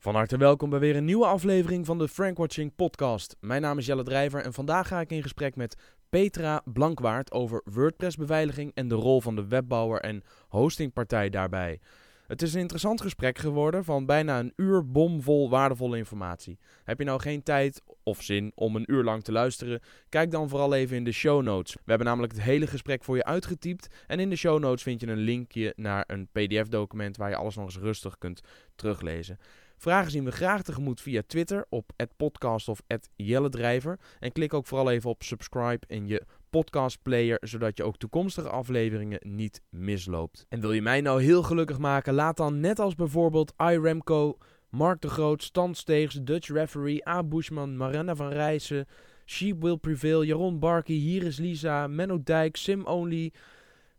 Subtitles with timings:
[0.00, 3.36] Van harte welkom bij weer een nieuwe aflevering van de Frankwatching podcast.
[3.40, 5.76] Mijn naam is Jelle Drijver en vandaag ga ik in gesprek met
[6.08, 11.80] Petra Blankwaard over WordPress-beveiliging en de rol van de webbouwer en hostingpartij daarbij.
[12.26, 16.58] Het is een interessant gesprek geworden van bijna een uur bomvol waardevolle informatie.
[16.84, 19.80] Heb je nou geen tijd of zin om een uur lang te luisteren?
[20.08, 21.74] Kijk dan vooral even in de show notes.
[21.74, 25.00] We hebben namelijk het hele gesprek voor je uitgetypt en in de show notes vind
[25.00, 28.40] je een linkje naar een PDF-document waar je alles nog eens rustig kunt
[28.74, 29.38] teruglezen.
[29.80, 32.80] Vragen zien we graag tegemoet via Twitter op podcast of
[33.16, 33.98] Jelledrijver.
[34.18, 39.18] En klik ook vooral even op subscribe in je podcastplayer, zodat je ook toekomstige afleveringen
[39.22, 40.46] niet misloopt.
[40.48, 42.14] En wil je mij nou heel gelukkig maken?
[42.14, 44.38] Laat dan net als bijvoorbeeld iRemco,
[44.70, 47.24] Mark de Groot, Stan Steegs, Dutch Referee, A.
[47.24, 48.86] Bushman, Marina van Rijssen,
[49.26, 53.32] Sheep Will Prevail, Jaron Barkey, Hier is Lisa, Menno Dijk, Sim Only...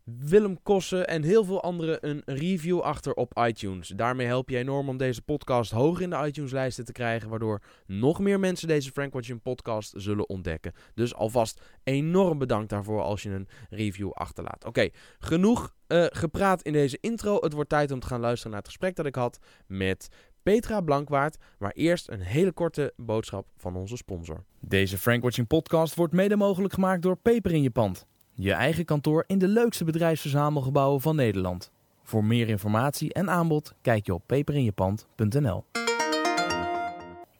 [0.04, 3.88] Willem Kossen en heel veel anderen een review achter op iTunes.
[3.88, 8.18] Daarmee help je enorm om deze podcast hoog in de iTunes-lijsten te krijgen, waardoor nog
[8.18, 10.72] meer mensen deze Frank Watching podcast zullen ontdekken.
[10.94, 14.64] Dus alvast enorm bedankt daarvoor als je een review achterlaat.
[14.64, 17.36] Oké, genoeg uh, gepraat in deze intro.
[17.40, 20.08] Het wordt tijd om te gaan luisteren naar het gesprek dat ik had met
[20.42, 24.44] Petra Blankwaard, maar eerst een hele korte boodschap van onze sponsor.
[24.60, 28.06] Deze Frank Watching podcast wordt mede mogelijk gemaakt door Peper in je pand.
[28.34, 31.70] Je eigen kantoor in de leukste bedrijfsverzamelgebouwen van Nederland.
[32.02, 35.64] Voor meer informatie en aanbod kijk je op peperinjepand.nl.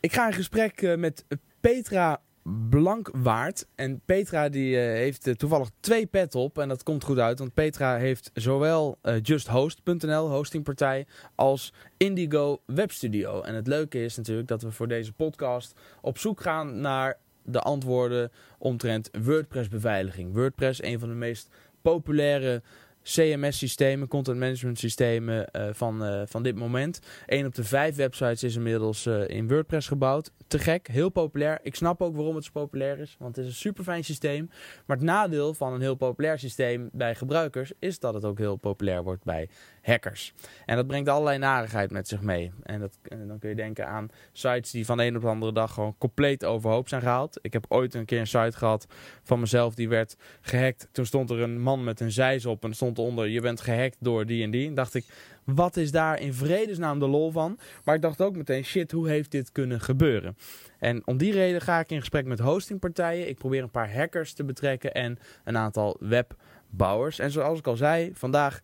[0.01, 1.25] Ik ga in gesprek eh, met
[1.61, 2.21] Petra
[2.69, 3.67] Blankwaard.
[3.75, 6.59] En Petra die uh, heeft uh, toevallig twee pet op.
[6.59, 7.39] En dat komt goed uit.
[7.39, 13.41] Want Petra heeft zowel justhost.nl, hostingpartij, als Indigo Webstudio.
[13.41, 17.61] En het leuke is natuurlijk dat we voor deze podcast op zoek gaan naar de
[17.61, 20.35] antwoorden omtrent WordPress-beveiliging.
[20.35, 21.49] WordPress, een van de meest
[21.83, 22.63] populaire
[23.03, 27.01] CMS-systemen, content management systemen uh, van, uh, van dit moment.
[27.27, 30.31] Een op de vijf websites is inmiddels uh, in WordPress gebouwd.
[30.47, 31.59] Te gek, heel populair.
[31.63, 34.51] Ik snap ook waarom het zo populair is, want het is een super fijn systeem.
[34.87, 38.57] Maar het nadeel van een heel populair systeem bij gebruikers is dat het ook heel
[38.57, 39.49] populair wordt bij
[39.83, 40.35] hackers.
[40.67, 42.53] En dat brengt allerlei narigheid met zich mee.
[42.63, 45.53] En, dat, dan kun je denken aan sites die van de een op de andere
[45.53, 47.39] dag gewoon compleet overhoop zijn gehaald.
[47.43, 48.87] Ik heb ooit een keer een site gehad
[49.23, 50.89] van mezelf die werd gehackt.
[50.93, 53.97] Toen stond er een man met een zeis op en stond onder je bent gehackt
[54.01, 54.69] door die en die.
[54.69, 55.05] En dacht ik,
[55.45, 57.59] wat is daar in vredesnaam de lol van?
[57.85, 60.37] Maar ik dacht ook meteen, shit, hoe heeft dit kunnen gebeuren?
[60.79, 63.29] En om die reden ga ik in gesprek met hostingpartijen.
[63.29, 67.19] Ik probeer een paar hackers te betrekken en een aantal webbouwers.
[67.19, 68.61] En zoals ik al zei, vandaag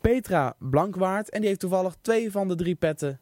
[0.00, 1.30] Petra Blankwaard.
[1.30, 3.20] En die heeft toevallig twee van de drie petten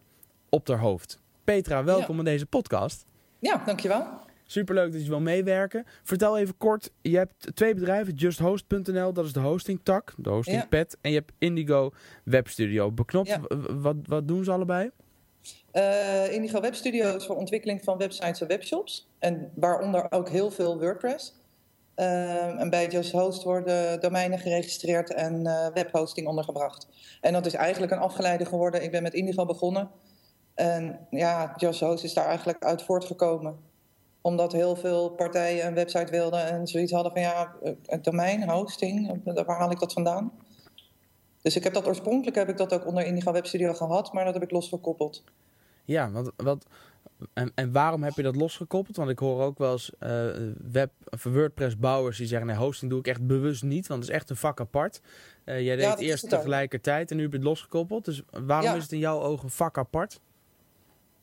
[0.49, 1.21] op haar hoofd.
[1.45, 2.19] Petra, welkom ja.
[2.19, 3.05] in deze podcast.
[3.39, 4.07] Ja, dankjewel.
[4.47, 5.85] Superleuk dat je wil meewerken.
[6.03, 10.69] Vertel even kort, je hebt twee bedrijven, justhost.nl, dat is de hosting tak, de hosting
[10.69, 10.97] pad.
[11.01, 11.91] En je hebt Indigo
[12.25, 12.93] Webstudio.
[12.93, 13.41] Beknopt, ja.
[13.81, 14.91] wat, wat doen ze allebei?
[15.73, 19.09] Uh, Indigo Webstudio is voor ontwikkeling van websites en webshops.
[19.19, 21.35] En waaronder ook heel veel WordPress.
[22.01, 26.87] Uh, en bij Just Host worden domeinen geregistreerd en uh, webhosting ondergebracht.
[27.21, 28.83] En dat is eigenlijk een afgeleide geworden.
[28.83, 29.91] Ik ben met Indigo begonnen.
[30.55, 33.57] En ja, Just Host is daar eigenlijk uit voortgekomen.
[34.21, 37.55] Omdat heel veel partijen een website wilden en zoiets hadden van ja,
[37.87, 40.33] het domein, hosting, waar haal ik dat vandaan?
[41.43, 44.35] Dus ik heb dat oorspronkelijk heb ik dat ook onder Indigo Webstudio gehad, maar dat
[44.35, 45.25] heb ik losgekoppeld.
[45.85, 46.67] Ja, want wat,
[47.33, 48.97] en, en waarom heb je dat losgekoppeld?
[48.97, 50.27] Want ik hoor ook wel eens uh,
[50.71, 54.17] web, of WordPress-bouwers die zeggen: nee, hosting doe ik echt bewust niet, want het is
[54.17, 55.01] echt een vak apart.
[55.45, 58.05] Uh, jij deed ja, het eerst tegelijkertijd en nu heb je het losgekoppeld.
[58.05, 58.77] Dus waarom ja.
[58.77, 60.21] is het in jouw ogen een vak apart?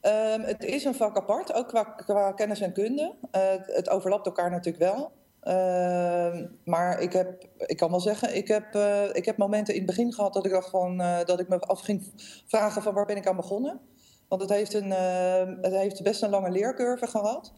[0.02, 3.14] Um, het is een vak apart, ook qua, qua kennis en kunde.
[3.32, 5.12] Uh, het overlapt elkaar natuurlijk wel.
[5.44, 9.80] Uh, maar ik, heb, ik kan wel zeggen, ik heb, uh, ik heb momenten in
[9.80, 12.14] het begin gehad dat ik, dacht van, uh, dat ik me af ging
[12.46, 13.80] vragen van waar ben ik aan begonnen.
[14.28, 14.92] Want het heeft, een,
[15.62, 17.54] het heeft best een lange leercurve gehad.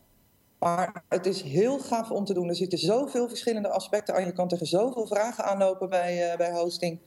[0.60, 2.50] Maar het is heel gaaf om te doen.
[2.50, 4.26] Er zitten zoveel verschillende aspecten aan.
[4.26, 7.00] Je kan tegen zoveel vragen aanlopen bij, bij hosting.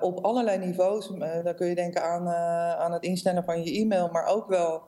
[0.00, 1.08] op allerlei niveaus.
[1.44, 2.28] dan kun je denken aan,
[2.78, 4.82] aan het instellen van je e-mail, maar ook wel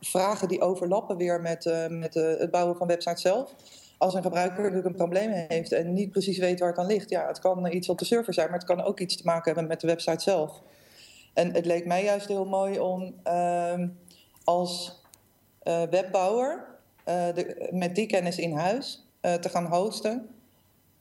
[0.00, 3.54] vragen die overlappen weer met, met het bouwen van websites zelf.
[3.98, 7.10] Als een gebruiker natuurlijk een probleem heeft en niet precies weet waar het aan ligt.
[7.10, 9.44] Ja, het kan iets op de server zijn, maar het kan ook iets te maken
[9.44, 10.62] hebben met de website zelf.
[11.36, 13.82] En het leek mij juist heel mooi om uh,
[14.44, 15.02] als
[15.62, 16.64] uh, webbouwer
[17.04, 20.35] de, met die kennis in huis te gaan hosten.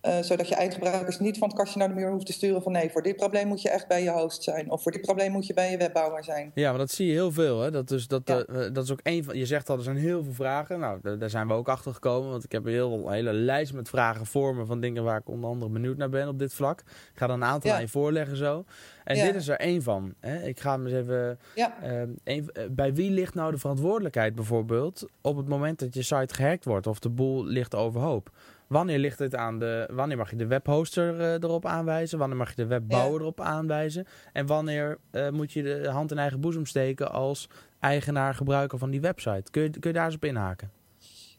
[0.05, 2.71] Uh, zodat je eindgebruikers niet van het kastje naar de muur hoeft te sturen van
[2.71, 4.71] nee, voor dit probleem moet je echt bij je host zijn.
[4.71, 6.51] Of voor dit probleem moet je bij je webbouwer zijn.
[6.53, 7.61] Ja, maar dat zie je heel veel.
[7.61, 7.71] Hè?
[7.71, 8.45] Dat, is, dat, ja.
[8.49, 9.37] uh, dat is ook een van.
[9.37, 10.79] Je zegt al, er zijn heel veel vragen.
[10.79, 12.29] Nou, daar zijn we ook achter gekomen.
[12.29, 15.19] Want ik heb een, heel, een hele lijst met vragen voor me van dingen waar
[15.19, 16.79] ik onder andere benieuwd naar ben op dit vlak.
[16.79, 16.85] Ik
[17.15, 17.75] ga er een aantal ja.
[17.75, 18.65] aan je voorleggen zo.
[19.03, 20.13] En dit is er één van.
[20.19, 20.43] Hè?
[20.43, 21.39] Ik ga hem eens even.
[21.55, 21.73] Ja.
[21.83, 26.33] Uh, een, bij wie ligt nou de verantwoordelijkheid bijvoorbeeld op het moment dat je site
[26.33, 28.31] gehackt wordt of de boel ligt overhoop?
[28.67, 29.89] Wanneer ligt het aan de.
[29.91, 32.19] Wanneer mag je de webhoster uh, erop aanwijzen?
[32.19, 33.19] Wanneer mag je de webbouwer ja.
[33.19, 34.07] erop aanwijzen?
[34.33, 38.89] En wanneer uh, moet je de hand in eigen boezem steken als eigenaar, gebruiker van
[38.89, 39.51] die website?
[39.51, 40.71] Kun je, kun je daar eens op inhaken?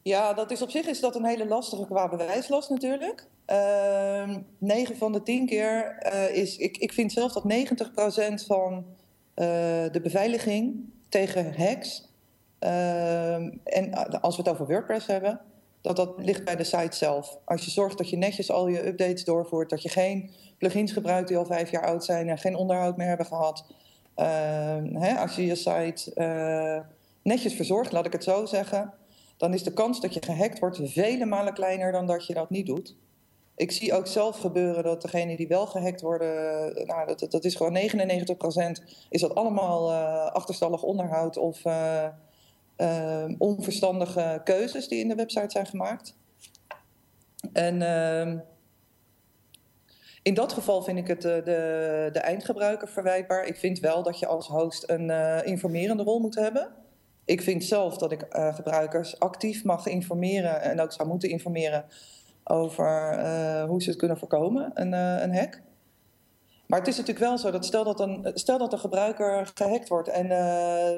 [0.02, 3.26] Ja, dat is op zich is dat een hele lastige qua bewijslast natuurlijk.
[3.50, 6.56] Uh, 9 van de 10 keer uh, is.
[6.56, 7.44] Ik, ik vind zelf dat
[8.43, 8.84] 90% van
[9.93, 10.75] de beveiliging
[11.08, 12.08] tegen hacks.
[12.58, 15.40] Ehm, en als we het over WordPress hebben
[15.87, 17.38] dat dat ligt bij de site zelf.
[17.44, 21.29] Als je zorgt dat je netjes al je updates doorvoert, dat je geen plugins gebruikt
[21.29, 23.65] die al vijf jaar oud zijn en geen onderhoud meer hebben gehad.
[24.17, 24.27] Uh,
[24.93, 26.81] hè, als je je site uh,
[27.23, 28.94] netjes verzorgt, laat ik het zo zeggen,
[29.37, 32.50] dan is de kans dat je gehackt wordt vele malen kleiner dan dat je dat
[32.50, 32.97] niet doet.
[33.56, 37.55] Ik zie ook zelf gebeuren dat degenen die wel gehackt worden, nou, dat, dat is
[37.55, 37.79] gewoon
[38.81, 41.62] 99% is dat allemaal uh, achterstallig onderhoud of
[42.76, 46.17] uh, onverstandige keuzes die in de website zijn gemaakt.
[47.52, 48.40] En uh,
[50.23, 53.44] in dat geval vind ik het de, de, de, eindgebruiker verwijtbaar.
[53.44, 56.69] Ik vind wel dat je als host een uh, informerende rol moet hebben.
[57.25, 61.84] Ik vind zelf dat ik uh, gebruikers actief mag informeren en ook zou moeten informeren
[62.44, 63.19] over
[63.67, 65.61] hoe ze het kunnen voorkomen, een, een hack.
[66.67, 69.89] Maar het is natuurlijk wel zo dat stel dat een, stel dat een gebruiker gehackt
[69.89, 70.91] wordt en uh,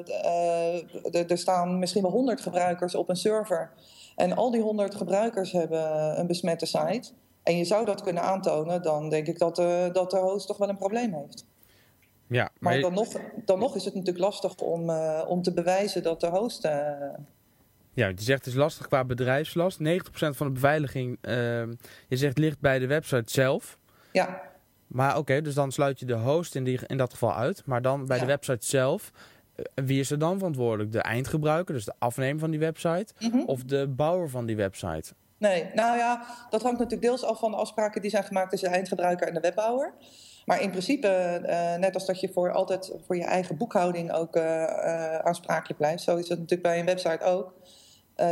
[1.13, 3.71] uh, er staan misschien wel 100 gebruikers op een server.
[4.17, 7.11] En al die 100 gebruikers hebben een besmette site.
[7.43, 10.57] En je zou dat kunnen aantonen, dan denk ik dat de, dat de host toch
[10.57, 11.47] wel een probleem heeft.
[12.27, 13.09] Ja, maar, maar dan, nog,
[13.45, 16.63] dan nog is het natuurlijk lastig om, uh, om te bewijzen dat de host.
[17.93, 19.79] Ja, je zegt het is lastig qua bedrijfslast.
[19.79, 19.83] 90%
[20.13, 21.19] van de beveiliging,
[22.09, 23.79] je zegt, ligt bij de website zelf.
[24.13, 24.48] Ja.
[24.89, 27.63] Maar oké, okay, dus dan sluit je de host in, die, in dat geval uit.
[27.67, 28.23] Maar dan bij ja.
[28.23, 29.13] de website zelf,
[29.75, 30.93] wie is er dan verantwoordelijk?
[30.93, 33.13] De eindgebruiker, dus de afnemer van die website?
[33.19, 33.45] Mm -hmm.
[33.47, 35.13] Of de bouwer van die website?
[35.39, 38.69] Nee, nou ja, dat hangt natuurlijk deels af van de afspraken die zijn gemaakt tussen
[38.69, 39.95] de eindgebruiker en de webbouwer.
[40.45, 44.37] Maar in principe, uh, net als dat je voor altijd voor je eigen boekhouding ook
[44.37, 47.55] uh, uh, aansprakelijk blijft, zo is het natuurlijk bij een website ook.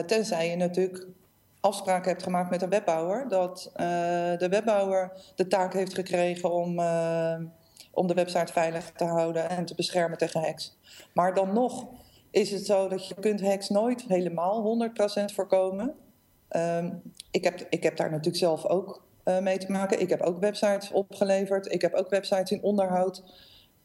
[0.06, 1.06] tenzij je natuurlijk
[1.67, 3.77] afspraken hebt gemaakt met een webbouwer, dat uh,
[4.39, 7.39] de webbouwer de taak heeft gekregen om, uh,
[7.91, 10.79] om de website veilig te houden en te beschermen tegen hacks.
[11.13, 11.87] Maar dan nog
[12.31, 14.91] is het zo dat je kunt hacks nooit helemaal
[15.31, 15.95] 100% voorkomen.
[16.51, 20.01] Um, ik, heb, ik heb daar natuurlijk zelf ook uh, mee te maken.
[20.01, 21.73] Ik heb ook websites opgeleverd.
[21.73, 23.23] Ik heb ook websites in onderhoud.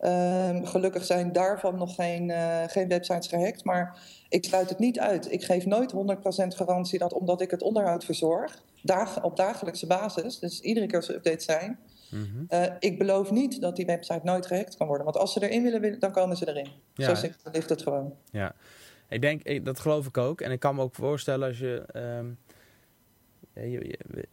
[0.05, 3.63] Um, gelukkig zijn daarvan nog geen, uh, geen websites gehackt.
[3.63, 3.99] Maar
[4.29, 5.31] ik sluit het niet uit.
[5.31, 10.39] Ik geef nooit 100% garantie dat omdat ik het onderhoud verzorg, dag, op dagelijkse basis,
[10.39, 12.45] dus iedere keer als er updates zijn, -hmm.
[12.49, 15.05] uh, ik beloof niet dat die website nooit gehackt kan worden.
[15.05, 16.67] Want als ze erin willen, dan komen ze erin.
[16.93, 17.15] Ja.
[17.15, 18.15] Zo ligt het gewoon.
[18.31, 18.55] Ja,
[19.09, 20.41] ik denk, dat geloof ik ook.
[20.41, 21.83] En ik kan me ook voorstellen als je.
[21.95, 22.37] Um,
[23.53, 24.27] je, je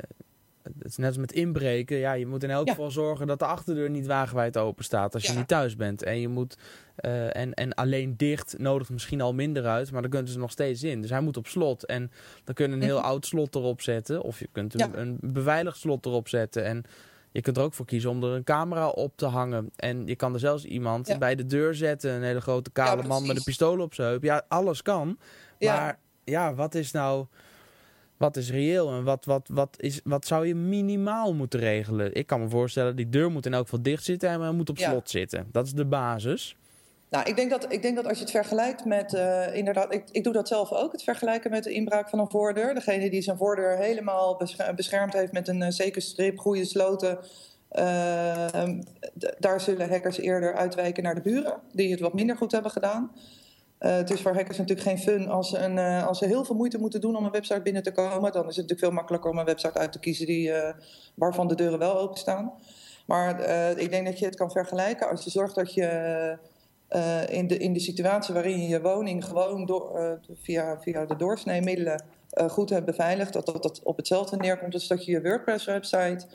[0.79, 1.97] het is net als met inbreken.
[1.97, 2.73] Ja, je moet in elk ja.
[2.73, 5.39] geval zorgen dat de achterdeur niet wagenwijd open staat als je ja.
[5.39, 6.03] niet thuis bent.
[6.03, 6.57] En, je moet,
[7.01, 10.51] uh, en, en alleen dicht nodigt misschien al minder uit, maar dan kunnen ze nog
[10.51, 11.01] steeds in.
[11.01, 11.87] Dus hij moet op slot.
[11.87, 12.11] En
[12.45, 14.23] dan kun je een heel oud slot erop zetten.
[14.23, 16.65] Of je kunt een, een beveiligd slot erop zetten.
[16.65, 16.85] En
[17.31, 19.71] je kunt er ook voor kiezen om er een camera op te hangen.
[19.77, 22.13] En je kan er zelfs iemand bij de deur zetten.
[22.13, 24.23] Een hele grote kale man met een pistool op zijn heup.
[24.23, 25.19] Ja, alles kan.
[25.61, 27.27] Maar ja, wat is nou
[28.19, 32.15] wat is reëel en wat, wat, wat, is, wat zou je minimaal moeten regelen?
[32.15, 34.79] Ik kan me voorstellen, die deur moet in elk geval dicht zitten en moet op
[34.79, 35.19] slot ja.
[35.19, 35.49] zitten.
[35.53, 36.57] Dat is de basis.
[37.11, 40.05] Nou, ik denk dat, ik denk dat als je het vergelijkt met, uh, inderdaad, ik,
[40.11, 42.75] ik doe dat zelf ook, het vergelijken met de inbraak van een voordeur.
[42.75, 44.43] Degene die zijn voordeur helemaal
[44.75, 47.19] beschermd heeft met een uh, zeker strip, goede sloten,
[47.73, 48.69] uh,
[49.39, 53.11] daar zullen hackers eerder uitwijken naar de buren, die het wat minder goed hebben gedaan.
[53.81, 56.45] Uh, het is voor hackers natuurlijk geen fun als ze, een, uh, als ze heel
[56.45, 58.33] veel moeite moeten doen om een website binnen te komen.
[58.33, 60.69] Dan is het natuurlijk veel makkelijker om een website uit te kiezen die, uh,
[61.15, 62.53] waarvan de deuren wel openstaan.
[63.07, 63.41] Maar
[63.79, 66.39] ik denk dat je het kan vergelijken als je zorgt dat je
[67.29, 72.05] in, de, in de situatie waarin je je woning gewoon door, via, via de doorsneemiddelen
[72.49, 76.27] goed hebt beveiligd, dat, dat dat op hetzelfde neerkomt als dat je je WordPress-website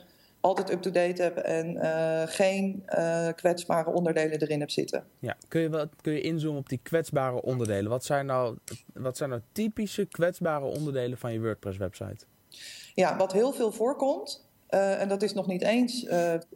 [0.44, 5.04] altijd up-to-date heb en uh, geen uh, kwetsbare onderdelen erin heb zitten.
[5.18, 7.90] Ja, kun je, wat, kun je inzoomen op die kwetsbare onderdelen?
[7.90, 8.56] Wat zijn nou,
[8.94, 12.24] wat zijn nou typische kwetsbare onderdelen van je WordPress-website?
[12.94, 16.06] Ja, wat heel veel voorkomt, Uh, en dat is nog niet eens,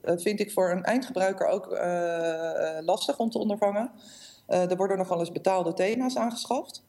[0.02, 1.66] vind ik voor een eindgebruiker ook
[2.84, 3.90] lastig om te ondervangen.
[4.46, 6.84] er worden nogal eens betaalde thema's aangeschaft.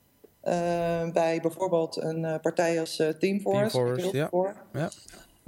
[1.13, 3.70] bij bijvoorbeeld een partij als Teamforce.
[3.70, 4.29] Teamforce ja.
[4.74, 4.89] ja.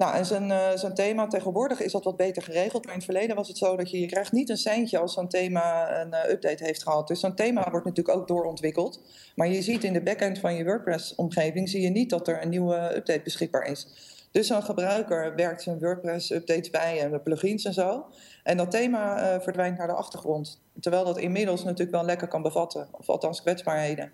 [0.01, 2.83] Nou, en zijn, zijn thema tegenwoordig is dat wat beter geregeld.
[2.83, 5.13] Maar in het verleden was het zo dat je, je krijgt niet een seintje als
[5.13, 7.07] zo'n thema een update heeft gehad.
[7.07, 9.01] Dus zo'n thema wordt natuurlijk ook doorontwikkeld.
[9.35, 12.49] Maar je ziet in de backend van je WordPress-omgeving zie je niet dat er een
[12.49, 13.87] nieuwe update beschikbaar is.
[14.31, 18.05] Dus een gebruiker werkt zijn WordPress-updates bij en de plugins en zo.
[18.43, 20.61] En dat thema uh, verdwijnt naar de achtergrond.
[20.79, 24.11] Terwijl dat inmiddels natuurlijk wel lekker kan bevatten, of althans kwetsbaarheden.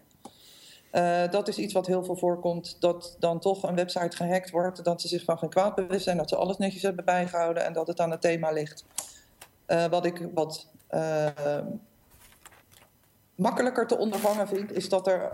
[0.98, 4.84] Uh, dat is iets wat heel veel voorkomt, dat dan toch een website gehackt wordt,
[4.84, 7.74] dat ze zich van geen kwaad bewust zijn, dat ze alles netjes hebben bijgehouden en
[7.74, 8.86] dat het aan het thema ligt.
[9.68, 10.68] Uh, wat ik wat
[13.36, 15.34] makkelijker te ondervangen vind, is dat er.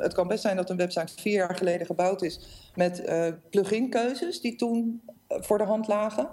[0.00, 2.40] Het kan best zijn dat een website vier jaar geleden gebouwd is
[2.74, 6.28] met uh, plugin-keuzes die toen eh, voor de hand lagen.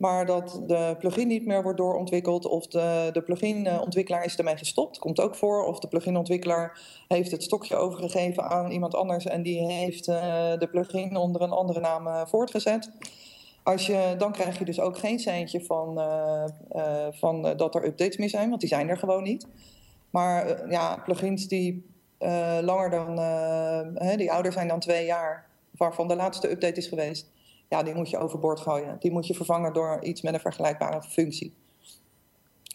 [0.00, 4.98] Maar dat de plugin niet meer wordt doorontwikkeld of de, de plugin-ontwikkelaar is ermee gestopt.
[4.98, 5.64] Komt ook voor.
[5.64, 11.16] Of de plugin-ontwikkelaar heeft het stokje overgegeven aan iemand anders en die heeft de plugin
[11.16, 12.90] onder een andere naam voortgezet.
[13.62, 16.00] Als je, dan krijg je dus ook geen seintje van,
[17.10, 19.46] van dat er updates mee zijn, want die zijn er gewoon niet.
[20.10, 21.86] Maar ja, plugins die
[22.60, 23.18] langer dan,
[23.94, 27.30] hè, die ouder zijn dan twee jaar, waarvan de laatste update is geweest,
[27.70, 28.96] ja, die moet je overboord gooien.
[29.00, 31.54] Die moet je vervangen door iets met een vergelijkbare functie.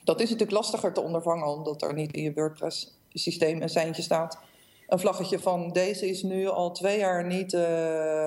[0.04, 4.40] Dat is natuurlijk lastiger te ondervangen, omdat er niet in je WordPress-systeem een seintje staat.
[4.88, 7.54] Een vlaggetje van deze is nu al twee jaar niet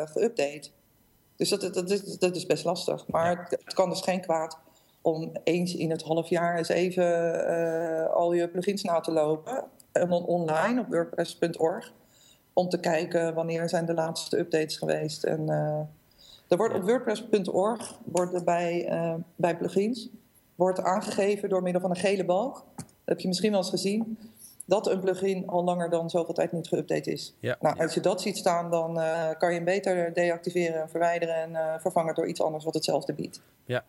[0.05, 0.71] geüpdate.
[1.37, 3.07] Dus dat, dat, is, dat is best lastig.
[3.07, 4.59] Maar het, het kan dus geen kwaad
[5.03, 7.05] om eens in het half jaar eens even
[7.51, 9.65] uh, al je plugins na te lopen.
[9.93, 11.93] En dan online op wordpress.org.
[12.53, 15.25] Om te kijken wanneer zijn de laatste updates geweest.
[15.25, 15.81] En uh,
[16.49, 20.09] er wordt op wordpress.org worden bij, uh, bij plugins
[20.55, 22.55] wordt aangegeven door middel van een gele balk.
[22.76, 24.19] Dat heb je misschien wel eens gezien.
[24.64, 27.35] Dat een plugin al langer dan zoveel tijd niet geüpdate is.
[27.40, 27.57] Ja.
[27.61, 28.95] Nou, als je dat ziet staan, dan
[29.38, 33.40] kan je hem beter deactiveren en verwijderen en vervangen door iets anders wat hetzelfde biedt.
[33.64, 33.85] Ja,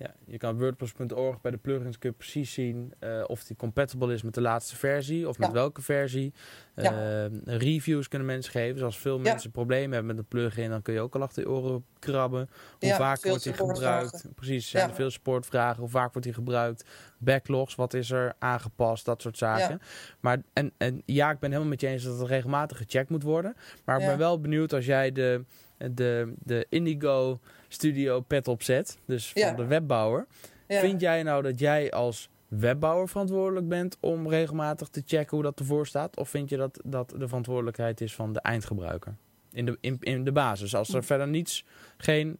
[0.00, 4.12] ja, je kan WordPress.org bij de plugins kun je precies zien uh, of die compatible
[4.12, 6.32] is met de laatste versie of met welke versie.
[6.74, 8.74] Uh, reviews kunnen mensen geven.
[8.74, 11.42] Dus als veel mensen problemen hebben met een plugin, dan kun je ook al achter
[11.42, 12.48] je oren krabben.
[12.78, 14.24] Hoe vaak wordt die gebruikt?
[14.34, 15.80] Precies, zijn er veel supportvragen.
[15.80, 16.84] Hoe vaak wordt die gebruikt?
[17.18, 19.04] Backlogs, wat is er aangepast?
[19.04, 19.80] Dat soort zaken.
[20.20, 23.22] Maar, en, en ja, ik ben helemaal met je eens dat het regelmatig gecheckt moet
[23.22, 23.56] worden.
[23.84, 25.44] Maar ik ben wel benieuwd als jij de,
[25.76, 27.40] de, de Indigo
[27.72, 30.26] studio pet opzet, dus van de webbouwer.
[30.68, 35.58] Vind jij nou dat jij als webbouwer verantwoordelijk bent om regelmatig te checken hoe dat
[35.58, 36.16] ervoor staat?
[36.16, 39.14] Of vind je dat dat de verantwoordelijkheid is van de eindgebruiker?
[39.52, 41.64] In de, in, in de basis, als er verder niets,
[41.96, 42.38] geen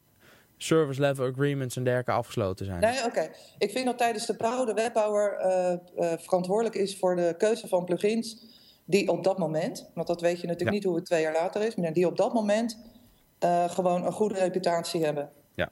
[0.57, 2.81] service level agreements en dergelijke afgesloten zijn.
[2.81, 3.31] Nee, oké.
[3.59, 7.69] Ik vind dat tijdens de bouw de webbouwer uh, uh, verantwoordelijk is voor de keuze
[7.69, 8.43] van plugins
[8.85, 11.63] die op dat moment, want dat weet je natuurlijk niet hoe het twee jaar later
[11.63, 12.79] is, maar die op dat moment
[13.45, 15.31] uh, gewoon een goede reputatie hebben.
[15.55, 15.71] Ja.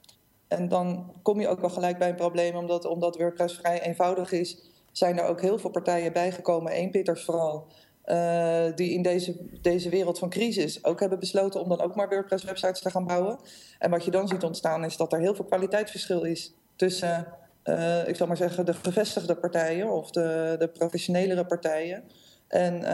[0.48, 4.32] En dan kom je ook wel gelijk bij een probleem, omdat, omdat WordPress vrij eenvoudig
[4.32, 4.58] is,
[4.92, 7.66] zijn er ook heel veel partijen bijgekomen, eenpitters vooral,
[8.06, 12.08] uh, die in deze, deze wereld van crisis ook hebben besloten om dan ook maar
[12.08, 13.38] WordPress-websites te gaan bouwen.
[13.78, 17.26] En wat je dan ziet ontstaan is dat er heel veel kwaliteitsverschil is tussen,
[17.64, 22.04] uh, ik zal maar zeggen, de gevestigde partijen of de, de professionelere partijen.
[22.48, 22.84] En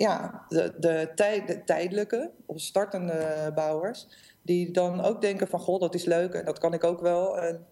[0.00, 1.12] ja, de, de,
[1.46, 4.06] de tijdelijke of startende bouwers,
[4.42, 7.38] die dan ook denken van goh, dat is leuk en dat kan ik ook wel.
[7.38, 7.66] En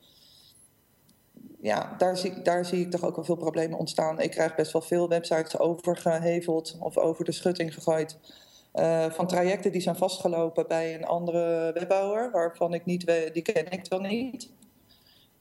[1.61, 4.21] ja, daar zie, daar zie ik toch ook wel veel problemen ontstaan.
[4.21, 8.19] Ik krijg best wel veel websites overgeheveld of over de schutting gegooid.
[8.75, 13.43] Uh, van trajecten die zijn vastgelopen bij een andere webbouwer, waarvan ik niet weet, die
[13.43, 14.51] ken ik dan niet.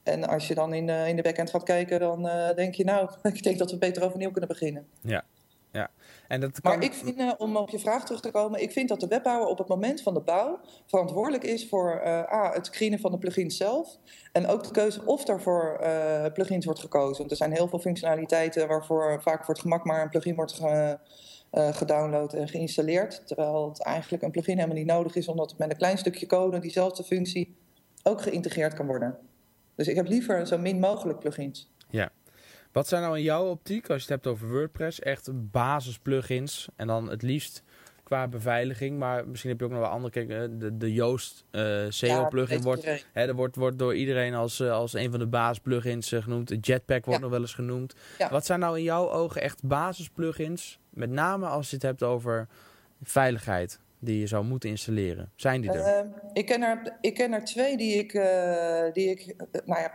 [0.03, 2.83] En als je dan in, uh, in de backend gaat kijken, dan uh, denk je,
[2.83, 4.87] nou, ik denk dat we beter overnieuw kunnen beginnen.
[5.01, 5.23] Ja,
[5.71, 5.89] ja.
[6.27, 6.73] En dat kan...
[6.73, 9.07] Maar ik vind, uh, om op je vraag terug te komen, ik vind dat de
[9.07, 13.11] webbouwer op het moment van de bouw verantwoordelijk is voor uh, A, het screenen van
[13.11, 13.97] de plugins zelf.
[14.31, 17.17] En ook de keuze of er voor uh, plugins wordt gekozen.
[17.17, 20.53] Want er zijn heel veel functionaliteiten waarvoor vaak voor het gemak maar een plugin wordt
[20.53, 20.99] ge,
[21.51, 23.27] gedownload en geïnstalleerd.
[23.27, 26.25] Terwijl het eigenlijk een plugin helemaal niet nodig is, omdat het met een klein stukje
[26.25, 27.57] code diezelfde functie
[28.03, 29.17] ook geïntegreerd kan worden.
[29.75, 31.71] Dus ik heb liever zo min mogelijk plugins.
[32.71, 36.67] Wat zijn nou in jouw optiek, als je het hebt over WordPress, echt basis plugins
[36.75, 37.63] en dan het liefst
[38.07, 40.13] qua beveiliging, maar misschien heb je ook nog wel andere.
[40.13, 44.33] Kijk, eh, de, de Yoast uh, SEO plugin wordt, hè, er wordt, wordt door iedereen
[44.33, 46.57] als, uh, als een van de basis plugins uh, genoemd.
[46.61, 47.95] Jetpack wordt nog wel eens genoemd.
[48.17, 48.29] Ja.
[48.29, 52.03] Wat zijn nou in jouw ogen echt basis plugins, met name als je het hebt
[52.03, 52.47] over
[53.03, 53.79] veiligheid?
[53.99, 55.31] Die je zou moeten installeren?
[55.35, 55.79] Zijn die er?
[55.79, 58.13] Ehm, ik, ken er, ik ken er twee die ik.
[58.13, 59.19] eh, die ik
[59.51, 59.93] eh, nou ja,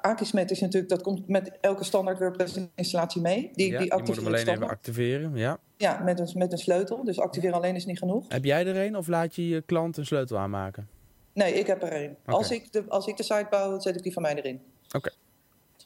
[0.00, 0.92] Akismet is natuurlijk.
[0.92, 3.50] Dat komt met elke standaard WordPress-installatie mee.
[3.52, 5.36] Die, ja, die je moet hem alleen even activeren.
[5.36, 5.58] Ja.
[5.76, 7.04] Ja, met een, met een sleutel.
[7.04, 8.24] Dus activeren alleen is niet genoeg.
[8.28, 10.88] Heb jij er een of laat je je klant een sleutel aanmaken?
[11.32, 12.10] Nee, ik heb er.
[12.10, 12.16] Oké.
[12.24, 14.60] Als, ik de, als ik de site bouw, zet ik die van mij erin.
[14.96, 15.10] Oké.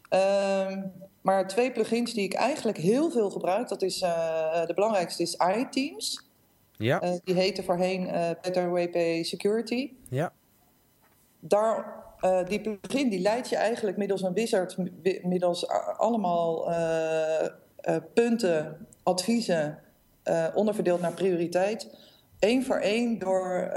[0.08, 0.82] Ehm,
[1.22, 5.36] maar twee plugins die ik eigenlijk heel veel gebruik, dat is eh, de belangrijkste is
[5.56, 6.27] iTeams.
[6.78, 9.92] Ja, Eh, die heette voorheen eh Better WP Security.
[10.08, 10.32] ja.
[11.40, 16.64] Daar, eh, die plugin die leidt je eigenlijk middels een wizard, mi- middels allemaal
[18.14, 19.78] punten, adviezen,
[20.54, 21.96] onderverdeeld naar prioriteit.
[22.38, 23.72] Eén voor één door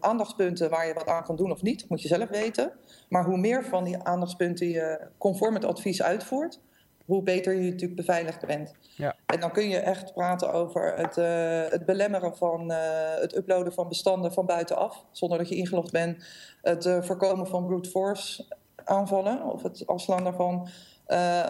[0.00, 2.72] aandachtspunten waar je wat aan kan doen of niet, moet je zelf weten.
[3.08, 6.60] Maar hoe meer van die aandachtspunten je conform het advies uitvoert,
[7.08, 8.74] hoe beter je natuurlijk beveiligd bent.
[8.96, 9.16] Ja.
[9.26, 13.72] En dan kun je echt praten over het, eh, het belemmeren van eh, het uploaden
[13.72, 16.24] van bestanden van buitenaf, zonder dat je ingelogd bent.
[16.62, 18.44] Het eh, voorkomen van brute force
[18.84, 20.68] aanvallen, of het afslaan daarvan.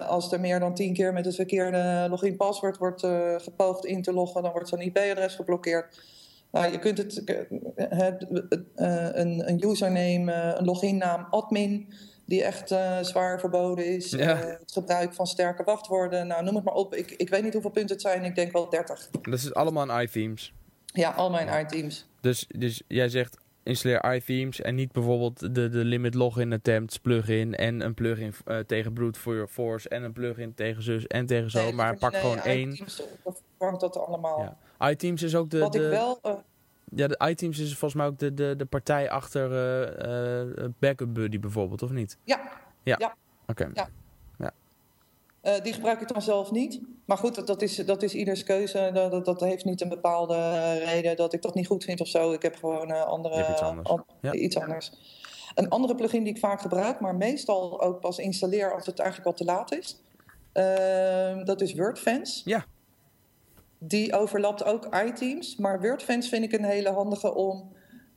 [0.09, 3.07] Als er meer dan tien keer met het verkeerde login-paswoord wordt
[3.43, 6.01] gepoogd in te loggen, dan wordt zo'n IP-adres geblokkeerd.
[6.51, 7.23] Nou, je kunt het,
[7.75, 11.93] het, het, een, een username, een loginnaam, admin,
[12.29, 14.11] die echt eh, zwaar verboden is.
[14.11, 14.43] Ja.
[14.43, 16.27] Eh, het gebruik van sterke wachtwoorden.
[16.27, 16.95] Nou, noem het maar op.
[16.95, 18.25] Ik, ik weet niet hoeveel punten het zijn.
[18.25, 19.09] Ik denk wel 30.
[19.11, 20.53] Dat is allemaal in iThemes.
[20.85, 22.07] Ja, al mijn iTeams.
[22.21, 27.55] Dus, dus jij zegt installeer iThemes en niet bijvoorbeeld de, de limit login attempts plugin
[27.55, 31.63] en een plugin eh, tegen brute force en een plugin tegen zus en tegen zo.
[31.63, 32.77] Nee, maar pak nee, gewoon één.
[33.57, 34.57] vervangt dat allemaal.
[34.79, 34.91] Ja.
[34.91, 36.45] iThemes is ook de, Wat de, ik wel...
[36.95, 39.53] ja, de iTemes is volgens mij ook de, de, de partij achter
[39.99, 42.17] eh, Backup Buddy bijvoorbeeld, of niet?
[42.25, 42.41] ja,
[43.47, 43.71] Oké.
[43.75, 43.89] Ja.
[45.41, 46.81] eh, die gebruik ik dan zelf niet.
[47.05, 48.91] Maar goed, dat, dat, is, dat is ieders keuze.
[48.95, 52.33] Dat, dat, heeft niet een bepaalde reden dat ik dat niet goed vind of zo.
[52.33, 53.51] Ik heb gewoon andere...
[53.51, 53.89] Iets anders.
[53.89, 54.33] an- Ja.
[54.33, 54.93] iets anders.
[55.55, 59.29] Een andere plugin die ik vaak gebruik, maar meestal ook pas installeer als het eigenlijk
[59.31, 60.01] al te laat is.
[61.45, 62.41] dat is WordFence.
[62.45, 62.65] Ja.
[63.79, 65.57] Die overlapt ook iTeams.
[65.57, 67.73] Maar WordFence vind ik een hele handige om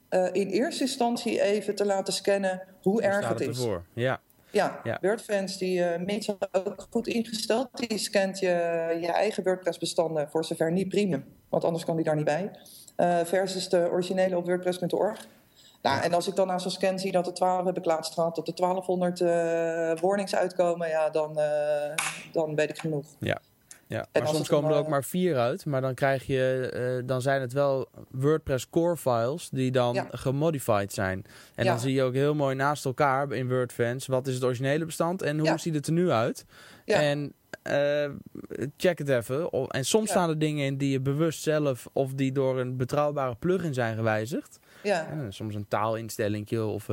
[0.10, 3.48] eh, in eerste instantie even te laten scannen hoe Hoe erg het is.
[3.48, 3.86] ervoor?
[3.94, 4.20] Ja.
[4.52, 4.98] Ja, Ja.
[5.02, 7.70] WordFans die uh, mits ook goed ingesteld.
[7.74, 8.48] Die scant je,
[9.02, 11.26] je eigen WordPress-bestanden voor zover niet premium.
[11.50, 12.52] Want anders kan die daar niet bij.
[12.96, 15.28] Eh, versus de originele op WordPress.org.
[15.82, 18.14] Nou, en als ik dan na zo'n scan zie dat er 12 heb ik laatst
[18.14, 21.96] gehad, dat er 1200 eh, warnings uitkomen, ja, dan, eh,
[22.32, 23.06] dan weet ik genoeg.
[23.20, 23.40] Ja,
[23.92, 25.66] En maar soms komen er ook maar vier uit.
[25.66, 30.08] Maar dan krijg je, eh, dan zijn het wel WordPress core files die dan Ja.
[30.12, 31.26] gemodified zijn.
[31.56, 31.70] En Ja.
[31.72, 35.22] dan zie je ook heel mooi naast elkaar in WordFence wat is het originele bestand
[35.22, 35.58] en hoe Ja.
[35.58, 36.46] ziet het er nu uit.
[36.86, 37.02] Ja.
[37.02, 38.10] En eh,
[38.78, 39.50] check het even.
[39.68, 40.12] En soms Ja.
[40.12, 43.96] staan er dingen in die je bewust zelf of die door een betrouwbare plugin zijn
[43.96, 44.60] gewijzigd.
[44.84, 46.88] Ja, Eh, soms een taalinstellingje of.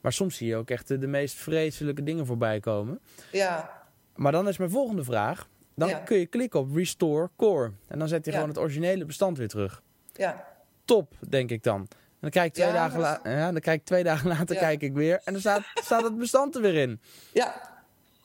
[0.00, 3.00] maar soms zie je ook echt de, de meest vreselijke dingen voorbij komen.
[3.32, 3.70] ja,
[4.14, 5.48] Maar dan is mijn volgende vraag.
[5.78, 5.98] Dan Ja.
[5.98, 7.70] kun je klikken op Restore Core.
[7.88, 8.40] En dan zet hij Ja.
[8.40, 9.82] gewoon het originele bestand weer terug.
[10.12, 10.44] ja.
[10.84, 11.80] Top, denk ik dan.
[11.80, 11.88] En
[12.20, 14.82] dan kijk ik twee, Ja, dagen, la- ja, dan kijk ik twee dagen later kijk
[14.82, 15.20] ik weer.
[15.24, 17.00] En dan staat, staat het bestand er weer in.
[17.32, 17.76] Ja.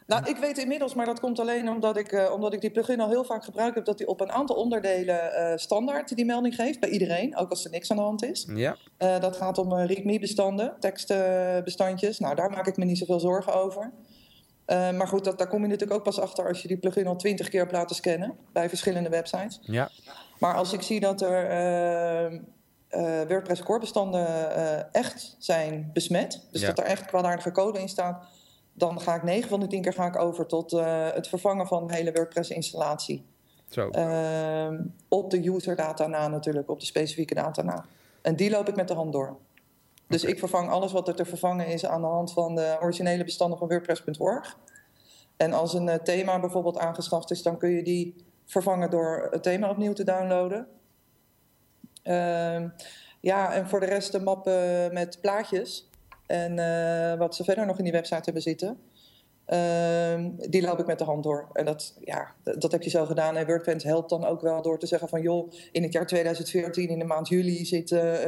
[0.07, 2.99] Nou, ik weet inmiddels, maar dat komt alleen omdat ik, eh, omdat ik die plugin
[2.99, 6.55] al heel vaak gebruikt heb, dat hij op een aantal onderdelen eh, standaard die melding
[6.55, 8.47] geeft, bij iedereen, ook als er niks aan de hand is.
[8.53, 12.19] Ja, Eh, dat gaat om readme-bestanden, tekstbestandjes.
[12.19, 13.91] nou, daar maak ik me niet zoveel zorgen over.
[14.73, 17.07] Eh, maar goed, dat, daar kom je natuurlijk ook pas achter als je die plugin
[17.07, 19.59] al twintig keer hebt laten scannen bij verschillende websites.
[19.61, 19.89] ja,
[20.39, 26.61] Maar als ik zie dat er eh, eh, WordPress core bestanden echt zijn besmet, dus
[26.61, 26.67] Ja.
[26.67, 28.25] dat er echt kwaadaardige code in staat,
[28.73, 30.71] dan ga ik 9 van de 10 keer ga ik over tot
[31.13, 33.25] het vervangen van de hele WordPress installatie.
[33.69, 33.89] zo.
[33.89, 37.85] Ehm, op de user data na natuurlijk, op de specifieke data na.
[38.21, 39.37] En die loop ik met de hand door.
[40.13, 43.23] Dus ik vervang alles wat er te vervangen is aan de hand van de originele
[43.23, 44.57] bestanden van WordPress.org.
[45.37, 49.43] En als een eh, thema bijvoorbeeld aangeschaft is, dan kun je die vervangen door het
[49.43, 50.67] thema opnieuw te downloaden.
[52.03, 52.67] Ehm,
[53.19, 55.89] ja, en voor de rest de map eh, met plaatjes.
[56.25, 58.79] En eh, wat ze verder nog in die website hebben zitten.
[59.45, 61.49] Ehm, die loop ik met de hand door.
[61.53, 63.35] En dat, ja, dat heb je zo gedaan.
[63.35, 65.21] En WordPress helpt dan ook wel door te zeggen van...
[65.21, 68.25] joh, in het jaar 2014, in de maand juli, zit eh,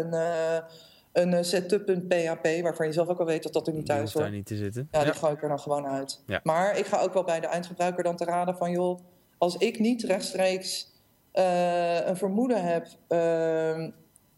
[1.15, 2.62] een, eh een eh, setup.php...
[2.62, 4.25] waarvan je zelf ook al weet dat dat er niet thuis hoort.
[4.25, 4.88] daar niet te zitten.
[4.91, 6.21] Ja, Ja, die gooi ik er dan gewoon uit.
[6.25, 6.39] Ja.
[6.43, 8.71] Maar ik ga ook wel bij de eindgebruiker dan te raden van...
[8.71, 8.99] joh,
[9.38, 10.91] als ik niet rechtstreeks
[11.32, 12.88] eh, een vermoeden heb...
[13.08, 13.89] ehm,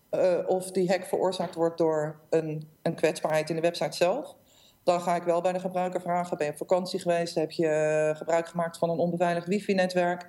[0.09, 4.35] eh, of die hack veroorzaakt wordt door een, een kwetsbaarheid in de website zelf...
[4.83, 6.37] dan ga ik wel bij de gebruiker vragen...
[6.37, 7.35] ben je op vakantie geweest?
[7.35, 10.25] Heb je gebruik gemaakt van een onbeveiligd wifi-netwerk?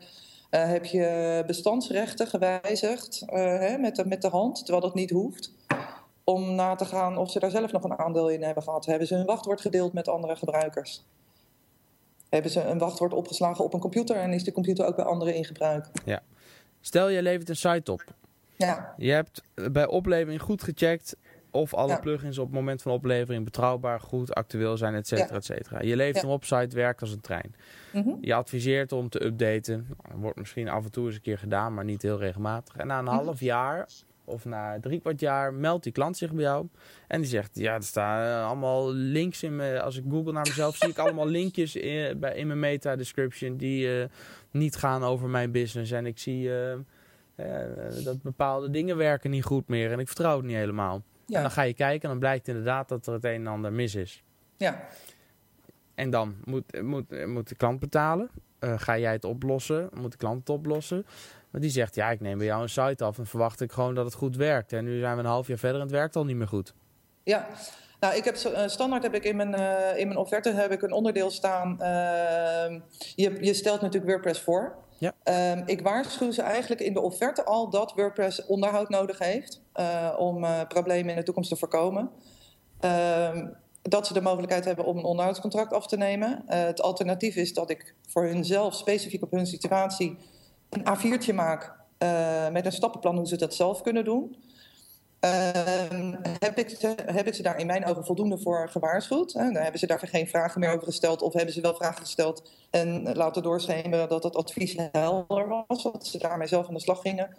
[0.50, 5.52] heb je bestandsrechten gewijzigd hè, met, de, met de hand, terwijl dat niet hoeft?
[6.28, 8.86] Om na te gaan of ze daar zelf nog een aandeel in hebben gehad.
[8.86, 11.04] Hebben ze hun wachtwoord gedeeld met andere gebruikers?
[12.28, 15.34] Hebben ze een wachtwoord opgeslagen op een computer en is de computer ook bij anderen
[15.34, 15.86] in gebruik?
[16.04, 16.22] Ja.
[16.80, 18.04] Stel je levert een site op.
[18.56, 18.94] Ja.
[18.96, 21.16] Je hebt bij oplevering goed gecheckt
[21.50, 25.44] of alle plugins op het moment van oplevering betrouwbaar, goed, actueel zijn, et cetera, et
[25.44, 25.82] cetera.
[25.82, 27.54] Je levert hem op, site werkt als een trein.
[27.92, 28.10] Mhm.
[28.20, 29.86] Je adviseert om te updaten.
[29.88, 32.76] Dat wordt misschien af en toe eens een keer gedaan, maar niet heel regelmatig.
[32.76, 33.14] En na een Mhm.
[33.14, 33.88] half jaar
[34.28, 36.68] of na drie kwart jaar meldt die klant zich bij jou.
[37.06, 39.80] En die zegt, ja, er staan allemaal links in me.
[39.80, 43.56] Als ik google naar mezelf, zie ik allemaal linkjes in, bij, in mijn meta description
[43.56, 44.08] die eh,
[44.50, 45.90] niet gaan over mijn business.
[45.90, 49.92] En ik zie eh, eh, dat bepaalde dingen werken niet goed meer.
[49.92, 51.02] En ik vertrouw het niet helemaal.
[51.26, 51.36] Ja.
[51.36, 53.72] En dan ga je kijken en dan blijkt inderdaad dat er het een en ander
[53.72, 54.22] mis is.
[54.56, 54.88] Ja.
[55.94, 58.30] En dan moet, moet, moet de klant betalen.
[58.58, 59.88] Eh, ga jij het oplossen?
[59.94, 61.06] Moet de klant het oplossen?
[61.50, 63.94] Maar die zegt, ja, ik neem bij jou een site af en verwacht ik gewoon
[63.94, 64.72] dat het goed werkt.
[64.72, 66.74] En nu zijn we een half jaar verder en het werkt al niet meer goed.
[67.22, 67.46] Ja,
[68.00, 70.82] nou, ik heb zo- standaard heb ik in mijn, eh, in mijn offerte heb ik
[70.82, 71.80] een onderdeel staan.
[71.80, 72.80] ehm,
[73.14, 74.74] je, je stelt natuurlijk WordPress voor.
[74.98, 75.12] Ja.
[75.22, 80.14] Ehm, ik waarschuw ze eigenlijk in de offerte al dat WordPress onderhoud nodig heeft eh,
[80.18, 82.10] om eh, problemen in de toekomst te voorkomen.
[82.80, 83.46] Ehm,
[83.82, 86.42] dat ze de mogelijkheid hebben om een onderhoudscontract af te nemen.
[86.46, 90.18] Eh, het alternatief is dat ik voor hunzelf, specifiek op hun situatie,
[90.70, 94.36] een A4'tje maak eh, met een stappenplan hoe ze dat zelf kunnen doen.
[95.20, 99.32] Ehm, heb, ik ze, heb ik ze daar in mijn ogen voldoende voor gewaarschuwd?
[99.32, 99.44] Hè?
[99.44, 102.50] Dan hebben ze daar geen vragen meer over gesteld, of hebben ze wel vragen gesteld
[102.70, 107.00] en laten doorschemeren dat het advies helder was, dat ze daarmee zelf aan de slag
[107.00, 107.36] gingen.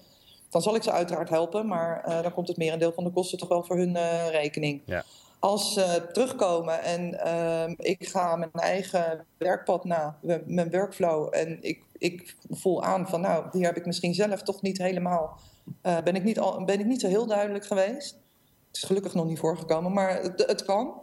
[0.50, 3.38] Dan zal ik ze uiteraard helpen, maar eh, dan komt het merendeel van de kosten
[3.38, 4.82] toch wel voor hun eh, rekening.
[4.86, 5.04] Ja.
[5.40, 11.84] Als ze terugkomen en ehm, ik ga mijn eigen werkpad na, mijn workflow, en ik,
[11.98, 15.40] ik voel aan van nou, hier heb ik misschien zelf toch niet helemaal
[15.82, 18.18] eh, ben, ik niet al, ben ik niet zo heel duidelijk geweest.
[18.68, 21.02] Het is gelukkig nog niet voorgekomen, maar het, het kan.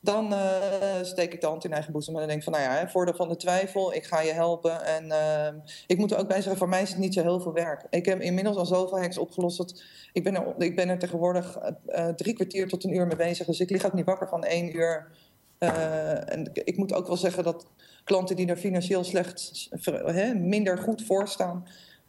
[0.00, 2.64] Dan eh, steek ik de hand in eigen boezem en dan denk ik van, nou
[2.64, 4.84] ja, voordeel van de twijfel, ik ga je helpen.
[4.84, 5.54] En eh,
[5.86, 7.86] ik moet er ook bij zeggen, voor mij is het niet zo heel veel werk.
[7.90, 9.82] Ik heb inmiddels al zoveel hacks opgelost dat
[10.12, 13.16] ik ben er, ik ben er tegenwoordig eh, eh, drie kwartier tot een uur mee
[13.16, 13.46] bezig.
[13.46, 15.10] Dus ik lig ook niet wakker van één uur.
[15.58, 17.66] En ik moet ook wel zeggen dat
[18.04, 19.68] klanten die er financieel slecht,
[20.34, 21.66] minder goed voor staan,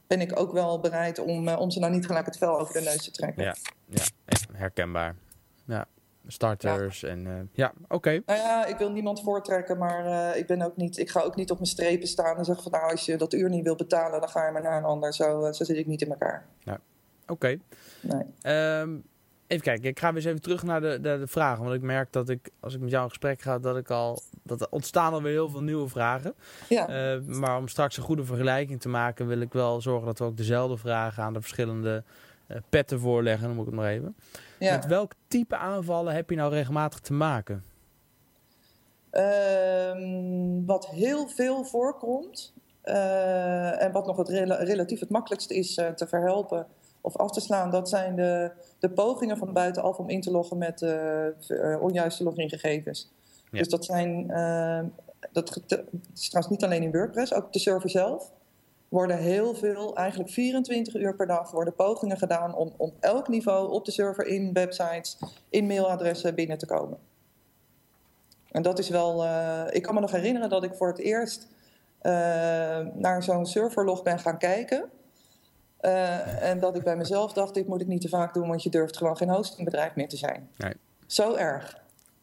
[0.08, 2.82] ben ik ook wel bereid om, om ze nou niet gelijk het vel over de
[2.82, 3.44] neus te trekken.
[3.44, 3.56] Ja,
[3.88, 4.04] ja
[4.54, 5.16] herkenbaar.
[5.66, 5.88] Ja,
[6.32, 8.22] starters en eh, ja, oké.
[8.26, 11.36] Nou ja, ik wil niemand voortrekken, maar eh, ik, ben ook niet, ik ga ook
[11.36, 13.78] niet op mijn strepen staan en zeggen van nou, als je dat uur niet wilt
[13.78, 15.14] betalen, dan ga je maar naar een ander.
[15.14, 16.46] Zo, eh, zo zit ik niet in elkaar.
[17.28, 17.58] Oké.
[18.02, 18.24] Nee.
[18.42, 18.98] Ehm,
[19.48, 21.64] even kijken, ik ga weer eens even terug naar de, de, de vragen.
[21.64, 24.22] Want ik merk dat ik, als ik met jou in gesprek ga, dat ik al.
[24.44, 26.34] Dat er ontstaan alweer heel veel nieuwe vragen.
[26.70, 30.20] Ja, Eh, maar om straks een goede vergelijking te maken, wil ik wel zorgen dat
[30.20, 32.04] we ook dezelfde vragen aan de verschillende
[32.70, 34.16] petten voorleggen, noem ik het maar even.
[34.60, 34.76] ja.
[34.76, 37.64] Met welk type aanvallen heb je nou regelmatig te maken?
[39.10, 45.78] Ehm, wat heel veel voorkomt eh, en wat nog het rela- relatief het makkelijkste is
[45.78, 46.68] eh, te verhelpen
[47.02, 50.58] of af te slaan, dat zijn de, de pogingen van buitenaf om in te loggen
[50.58, 53.12] met eh, eh, onjuiste logingegevens.
[53.52, 53.58] Ja.
[53.58, 54.82] Dus dat zijn, eh,
[55.32, 55.84] dat het
[56.16, 58.32] is trouwens niet alleen in WordPress, ook de server zelf
[58.90, 63.72] worden heel veel, eigenlijk 24 uur per dag, worden pogingen gedaan om op elk niveau
[63.72, 65.18] op de server, in websites,
[65.50, 66.98] in mailadressen binnen te komen.
[68.52, 69.24] En dat is wel.
[69.26, 71.48] eh, ik kan me nog herinneren dat ik voor het eerst
[72.00, 72.12] eh,
[72.94, 74.90] naar zo'n serverlog ben gaan kijken.
[75.78, 78.64] Eh, en dat ik bij mezelf dacht: dit moet ik niet te vaak doen, want
[78.64, 80.50] je durft gewoon geen hostingbedrijf meer te zijn.
[80.58, 80.74] Nee.
[81.08, 81.82] Zo erg.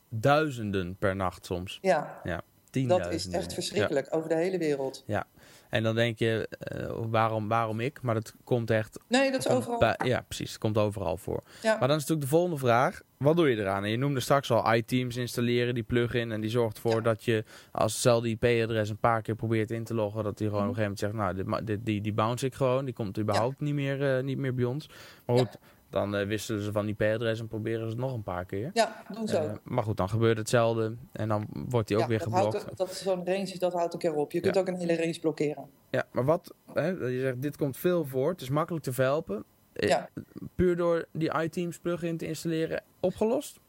[0.09, 1.79] Duizenden per nacht soms.
[1.83, 2.41] Ja, Ja,
[2.83, 3.39] dat tienduizenden.
[3.41, 5.03] is echt verschrikkelijk over de hele wereld.
[5.07, 5.27] Ja.
[5.69, 8.03] En dan denk je, eh, waarom, waarom ik?
[8.03, 9.95] Maar dat komt echt Nee, dat is overal.
[10.05, 10.51] Ja, precies.
[10.51, 11.43] Het komt overal voor.
[11.63, 11.71] Ja.
[11.79, 13.01] Maar dan is natuurlijk de volgende vraag.
[13.17, 13.85] Wat doe je eraan?
[13.85, 16.33] En je noemde straks al iTeams installeren, die plugin.
[16.33, 17.01] En die zorgt ervoor Ja.
[17.01, 20.25] dat je als hetzelfde IP-adres een paar keer probeert in te loggen.
[20.25, 20.71] Dat die gewoon Mhm.
[20.73, 22.85] op een gegeven moment zegt, nou, dit, dit, die, die bounce ik gewoon.
[22.85, 24.89] Die komt überhaupt niet, meer, eh, niet meer bij ons.
[25.27, 25.59] Maar goed,
[25.97, 28.71] dan eh, wisselen ze van IP-adres en proberen ze het nog een paar keer.
[28.75, 29.61] Ja, doen ze ook.
[29.65, 30.95] maar goed, dan gebeurt hetzelfde.
[31.13, 32.63] En dan wordt die ook Ja, weer dat geblokt.
[32.63, 34.33] houdt- Dat zo'n range, dat houdt een keer op.
[34.33, 35.67] Je kunt ook een hele range blokkeren.
[35.91, 38.31] Ja, maar wat, hè, je zegt, dit komt veel voor.
[38.31, 39.45] Het is makkelijk te verhelpen.
[39.73, 40.09] Eh, Ja.
[40.55, 43.61] Puur door die iTeams plugin te installeren, opgelost?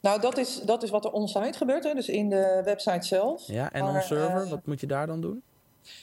[0.00, 3.46] Nou, dat is, dat is wat er on-site gebeurt, hè, dus in de website zelf.
[3.46, 5.42] Ja, en on-server, wat moet je daar dan doen?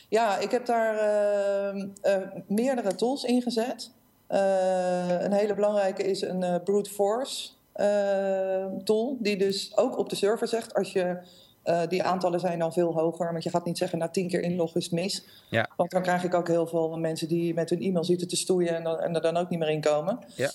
[0.10, 3.92] Ja, ik heb daar eh, eh, meerdere tools in gezet.
[4.30, 10.10] Eh, een hele belangrijke is een eh, brute force eh, tool, die dus ook op
[10.10, 11.18] de server zegt als je
[11.64, 14.42] Uh, die aantallen zijn dan veel hoger, want je gaat niet zeggen na tien keer
[14.42, 15.26] inloggen is het mis.
[15.50, 15.70] Ja.
[15.76, 18.76] Want dan krijg ik ook heel veel mensen die met hun e-mail zitten te stoeien
[18.76, 20.20] en, dan, en er dan ook niet meer in komen.
[20.36, 20.52] Ja.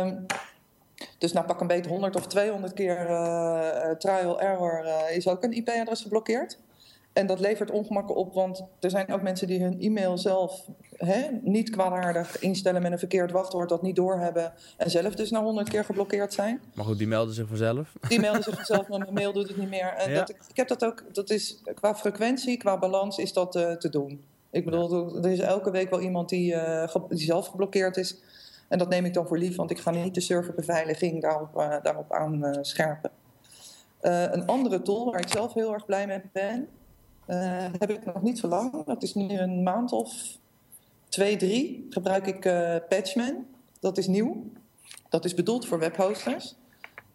[0.00, 0.26] Um,
[1.18, 5.42] dus nou pak een beetje 100 of 200 keer uh, trial error uh, is ook
[5.42, 6.58] een IP-adres geblokkeerd.
[7.12, 11.28] En dat levert ongemakken op, want er zijn ook mensen die hun e-mail zelf hè,
[11.42, 15.68] niet kwaadaardig instellen met een verkeerd wachtwoord, dat niet doorhebben en zelf dus na honderd
[15.68, 16.60] keer geblokkeerd zijn.
[16.74, 17.92] Maar goed, die melden zich vanzelf.
[18.08, 19.94] Die melden zich vanzelf, maar mijn mail doet het niet meer.
[19.94, 20.18] En Ja.
[20.18, 23.88] dat, ik heb dat ook, dat is qua frequentie, qua balans is dat eh, te
[23.88, 24.24] doen.
[24.50, 28.16] Ik bedoel, er is elke week wel iemand die, eh, die zelf geblokkeerd is.
[28.68, 31.76] En dat neem ik dan voor lief, want ik ga niet de serverbeveiliging daarop, eh,
[31.82, 33.10] daarop aan scherpen.
[34.00, 36.68] Een andere tool waar ik zelf heel erg blij mee ben,
[37.26, 38.84] eh, heb ik nog niet zo lang.
[38.84, 40.38] Dat is nu een maand of
[41.08, 41.86] twee, drie.
[41.90, 43.46] Gebruik ik eh, Patchman.
[43.80, 44.44] Dat is nieuw.
[45.08, 46.56] Dat is bedoeld voor webhosters.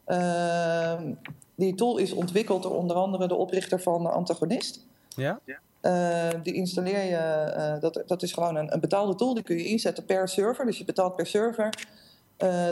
[0.06, 1.14] Ehm,
[1.56, 4.86] die tool is ontwikkeld door onder andere de oprichter van Antagonist.
[5.16, 5.40] Ja?
[5.82, 9.66] Eh, die installeer je, dat, dat is gewoon een, een betaalde tool, die kun je
[9.66, 10.66] inzetten per server.
[10.66, 11.88] Dus je betaalt per server.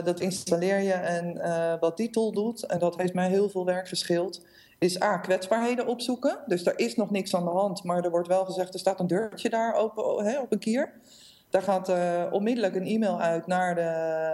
[0.04, 1.40] Dat installeer je en
[1.80, 4.40] wat die tool doet, en dat heeft mij heel veel werk gescheeld,
[4.78, 6.38] is A, kwetsbaarheden opzoeken.
[6.46, 9.00] Dus er is nog niks aan de hand, maar er wordt wel gezegd, er staat
[9.00, 10.92] een deurtje daar open, hè, op een kier.
[11.50, 13.80] Daar gaat eh, onmiddellijk een e-mail uit naar de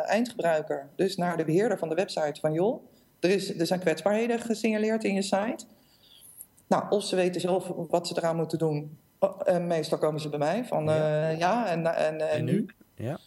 [0.07, 2.85] eindgebruiker, dus naar de beheerder van de website van joh,
[3.21, 5.65] er, is, er zijn kwetsbaarheden gesignaleerd in je site.
[6.67, 8.99] Nou, of ze weten zelf wat ze eraan moeten doen.
[9.19, 11.31] Oh, En meestal komen ze bij mij van Ja.
[11.31, 12.67] eh, ja, en, en, en, En nu?
[12.95, 13.19] Ja.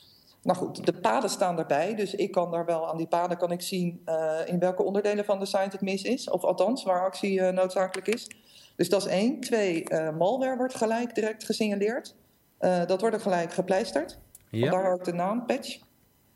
[0.46, 3.52] Nou goed, de paden staan erbij, dus ik kan daar wel aan die paden kan
[3.52, 7.06] ik zien eh, in welke onderdelen van de site het mis is, of althans waar
[7.06, 8.28] actie eh, noodzakelijk is.
[8.76, 9.40] Dus dat is één.
[9.40, 12.16] Twee, eh, malware wordt gelijk direct gesignaleerd.
[12.60, 14.20] Dat wordt er gelijk gepleisterd.
[14.50, 14.70] Ja.
[14.70, 15.80] Vandaar ook de naam patch.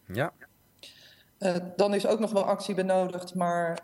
[0.08, 0.34] Ja.
[1.76, 3.80] Dan is ook nog wel actie benodigd, maar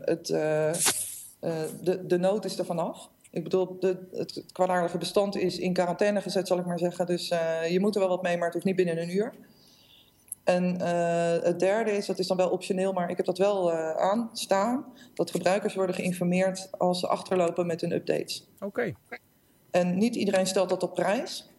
[0.00, 3.10] het, de, de nood is er vanaf.
[3.36, 7.06] Ik bedoel, de, het kwaadaardige bestand is in quarantaine gezet, zal ik maar zeggen.
[7.06, 9.34] Dus eh, je moet er wel wat mee, maar het hoeft niet binnen een uur.
[10.44, 13.72] En eh, het derde is, dat is dan wel optioneel, maar ik heb dat wel
[13.72, 18.48] eh aanstaan, dat gebruikers worden geïnformeerd als ze achterlopen met hun updates.
[18.60, 18.92] Oké.
[19.70, 21.50] En niet iedereen stelt dat op prijs.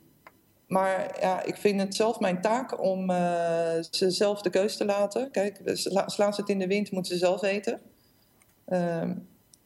[0.68, 3.10] Maar ja, ik vind het zelf mijn taak om
[3.92, 5.32] ze zelf de keus te laten.
[5.32, 7.82] Kijk, sla- slaan ze het in de wind, moeten ze zelf weten.
[8.66, 9.14] Ehm,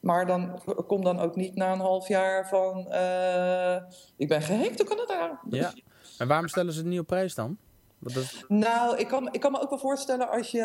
[0.01, 2.87] maar dan kom dan ook niet na een half jaar van...
[2.91, 3.75] eh,
[4.17, 5.39] ik ben gehackt, kan het daar?
[5.49, 5.73] Ja.
[6.17, 7.57] En waarom stellen ze het niet op prijs dan?
[7.99, 8.45] Dat...
[8.47, 10.61] Nou, ik kan, ik kan me ook wel voorstellen als je.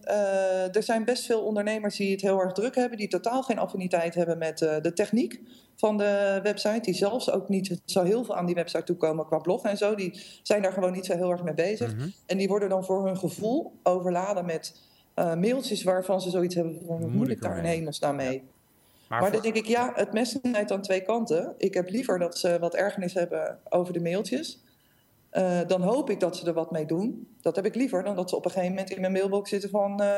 [0.00, 3.58] eh, er zijn best veel ondernemers die het heel erg druk hebben, die totaal geen
[3.58, 5.40] affiniteit hebben met eh, de techniek
[5.76, 6.80] van de website.
[6.80, 9.94] Die zelfs ook niet zo heel veel aan die website toekomen qua blog en zo.
[9.94, 11.94] Die zijn daar gewoon niet zo heel erg mee bezig.
[11.94, 12.08] Mhm.
[12.26, 14.80] En die worden dan voor hun gevoel overladen met
[15.14, 18.42] eh, mailtjes waarvan ze zoiets hebben van: hoe moet ik daar in hemelsnaam mee?
[19.08, 21.54] Maar, Maar voor- dan denk ik, ja, het mes snijdt aan twee kanten.
[21.58, 24.62] Ik heb liever dat ze wat ergernis hebben over de mailtjes.
[25.30, 27.28] Eh, dan hoop ik dat ze er wat mee doen.
[27.40, 29.70] Dat heb ik liever dan dat ze op een gegeven moment in mijn mailbox zitten
[29.70, 30.00] van...
[30.00, 30.08] eh,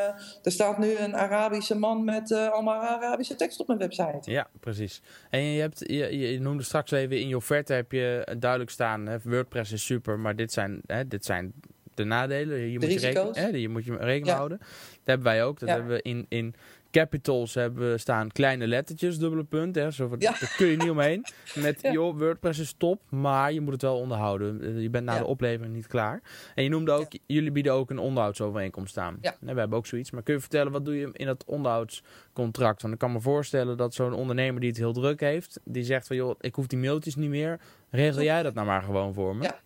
[0.43, 4.31] er staat nu een Arabische man met eh, allemaal Arabische tekst op mijn website.
[4.31, 5.03] Ja, precies.
[5.31, 9.07] En je, hebt, je, je noemde straks even in je offerte heb je duidelijk staan,
[9.07, 11.53] hè, WordPress is super, maar dit zijn, hè, dit zijn
[11.95, 12.59] de nadelen.
[12.59, 13.15] Je moet je risico's.
[13.25, 14.35] rekening, hè, je moet je rekening Ja.
[14.37, 14.59] houden.
[14.59, 14.69] Dat
[15.05, 15.59] hebben wij ook.
[15.61, 15.75] Dat Ja.
[15.75, 16.55] hebben we in, in
[17.01, 19.75] capitals hebben staan kleine lettertjes, dubbele punt.
[19.75, 20.31] Hè, zo van, Ja.
[20.41, 21.25] Daar kun je niet omheen.
[21.55, 21.93] Met, Ja.
[21.93, 24.61] joh, WordPress is top, maar je moet het wel onderhouden.
[24.63, 25.19] Eh, Je bent na Ja.
[25.19, 26.23] de oplevering niet klaar.
[26.55, 29.19] En je noemde ook, jullie bieden ook een onderhoudsovereenkomst aan.
[29.21, 29.35] Ja.
[29.41, 30.11] We hebben ook zoiets.
[30.11, 32.83] Maar kun je vertellen, wat doe je in dat onderhoudscontract?
[32.83, 36.07] Want ik kan me voorstellen dat zo'n ondernemer die het heel druk heeft, die zegt
[36.07, 37.61] van, joh, ik hoef die mailtjes niet meer.
[37.91, 39.43] Regel jij dat nou maar gewoon voor me?
[39.43, 39.59] Ja.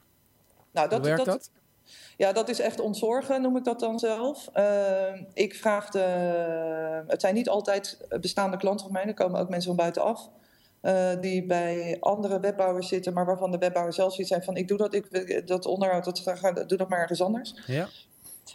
[0.72, 1.50] Nou, Hoe werkt dat?
[2.16, 4.48] Ja, dat is echt ontzorgen, noem ik dat dan zelf.
[4.52, 6.04] Eh, ik vraag de...
[7.06, 9.04] Het zijn niet altijd bestaande klanten van mij.
[9.04, 10.28] Er komen ook mensen van buitenaf.
[10.80, 14.56] eh, die bij andere webbouwers zitten, maar waarvan de webbouwer zelf zoiets zijn van...
[14.56, 17.54] ik doe dat, ik, dat onderhoud, dat, doe dat maar ergens anders.
[17.66, 17.88] Ja.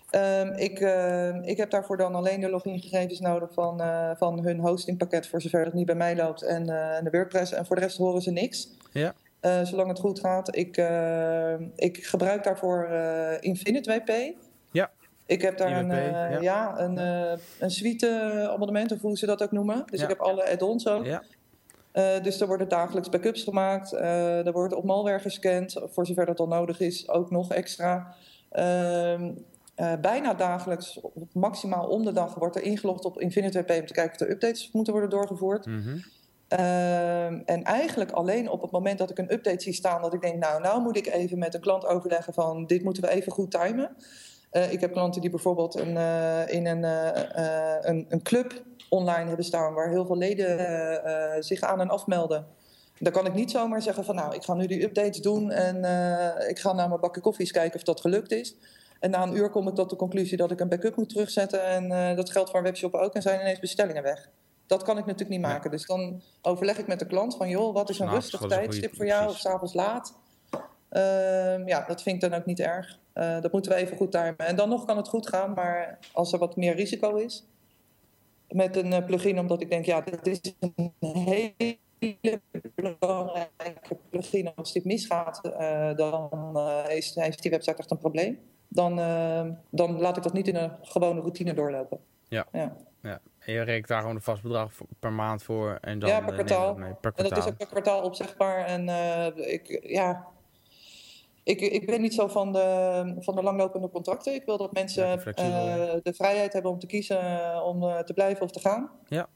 [0.09, 4.59] Ehm, ik, eh, ik heb daarvoor dan alleen de logingegevens nodig van, eh, van hun
[4.59, 5.27] hostingpakket...
[5.27, 7.51] voor zover het niet bij mij loopt en eh, de WordPress.
[7.51, 8.69] En voor de rest horen ze niks.
[8.91, 9.13] Ja.
[9.45, 10.55] Eh, zolang het goed gaat.
[10.55, 14.35] Ik, eh, ik gebruik daarvoor eh Infinite WP.
[14.71, 14.91] Ja.
[15.25, 16.41] Ik heb daar een, IWP, ja.
[16.41, 16.79] ja.
[16.79, 16.97] een,
[17.59, 18.09] een suite
[18.53, 19.83] abonnement, of hoe ze dat ook noemen.
[19.85, 20.03] Dus Ja.
[20.03, 21.05] ik heb alle add-ons ook.
[21.05, 21.23] Ja.
[22.19, 23.91] Dus er worden dagelijks backups gemaakt.
[23.91, 28.15] er wordt op malware gescand, voor zover dat dan nodig is, ook nog extra.
[28.49, 29.31] Ehm,
[29.75, 30.99] eh, bijna dagelijks,
[31.33, 34.29] maximaal om de dag, wordt er ingelogd op Infinite WP om te kijken of er
[34.29, 35.65] updates moeten worden doorgevoerd.
[35.65, 35.97] Mhm.
[36.55, 40.21] Ehm, en eigenlijk alleen op het moment dat ik een update zie staan, dat ik
[40.21, 43.31] denk, nou, nou moet ik even met een klant overleggen van dit moeten we even
[43.31, 43.95] goed timen.
[44.49, 49.27] Eh, ik heb klanten die bijvoorbeeld een, eh, in een, eh, een, een club online
[49.27, 52.45] hebben staan waar heel veel leden zich aan en afmelden.
[52.99, 55.75] Dan kan ik niet zomaar zeggen van nou, ik ga nu die updates doen en
[56.49, 58.55] ik ga naar mijn bakje koffies kijken of dat gelukt is.
[58.99, 61.63] En na een uur kom ik tot de conclusie dat ik een backup moet terugzetten.
[61.63, 63.13] En dat geldt voor een webshop ook.
[63.13, 64.29] En zijn ineens bestellingen weg.
[64.67, 65.71] Dat kan ik natuurlijk niet maken.
[65.71, 69.05] Dus dan overleg ik met de klant van joh, wat is een rustig tijdstip voor
[69.05, 70.17] jou of s'avonds laat.
[70.91, 72.99] Uh, ja, dat vind ik dan ook niet erg.
[73.13, 74.37] Uh, dat moeten we even goed timen.
[74.37, 77.45] En dan nog kan het goed gaan, maar als er wat meer risico is
[78.49, 82.41] met een uh, plugin, omdat ik denk, ja, dit is een hele
[82.99, 84.55] belangrijke plugin.
[84.55, 86.29] Als dit misgaat, uh, dan
[86.87, 88.39] is, heeft die website echt een probleem.
[88.67, 88.95] Dan,
[89.69, 91.99] dan laat ik dat niet in een gewone routine doorlopen.
[92.27, 92.47] Ja.
[92.51, 92.75] ja.
[93.01, 93.21] ja.
[93.45, 95.77] En je rekent daar gewoon een vast bedrag per maand voor.
[95.81, 96.73] En dan, ja, per kwartaal.
[96.73, 97.11] Per kwartaal.
[97.15, 98.65] En dat is ook per kwartaal opzegbaar.
[98.65, 98.89] En
[99.35, 100.27] ik, ja,
[101.45, 104.33] ik, ik ben niet zo van de, van de langlopende contracten.
[104.33, 105.23] Ik wil dat mensen uh,
[106.03, 108.91] de vrijheid hebben om te kiezen om uh, te blijven of te gaan.
[109.07, 109.27] Ja,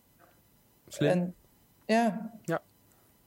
[0.87, 1.09] slim.
[1.09, 1.35] En,
[1.85, 2.61] ja, ja.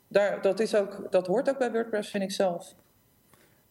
[0.09, 2.75] Daar, dat, is ook, dat hoort ook bij WordPress, vind ik zelf.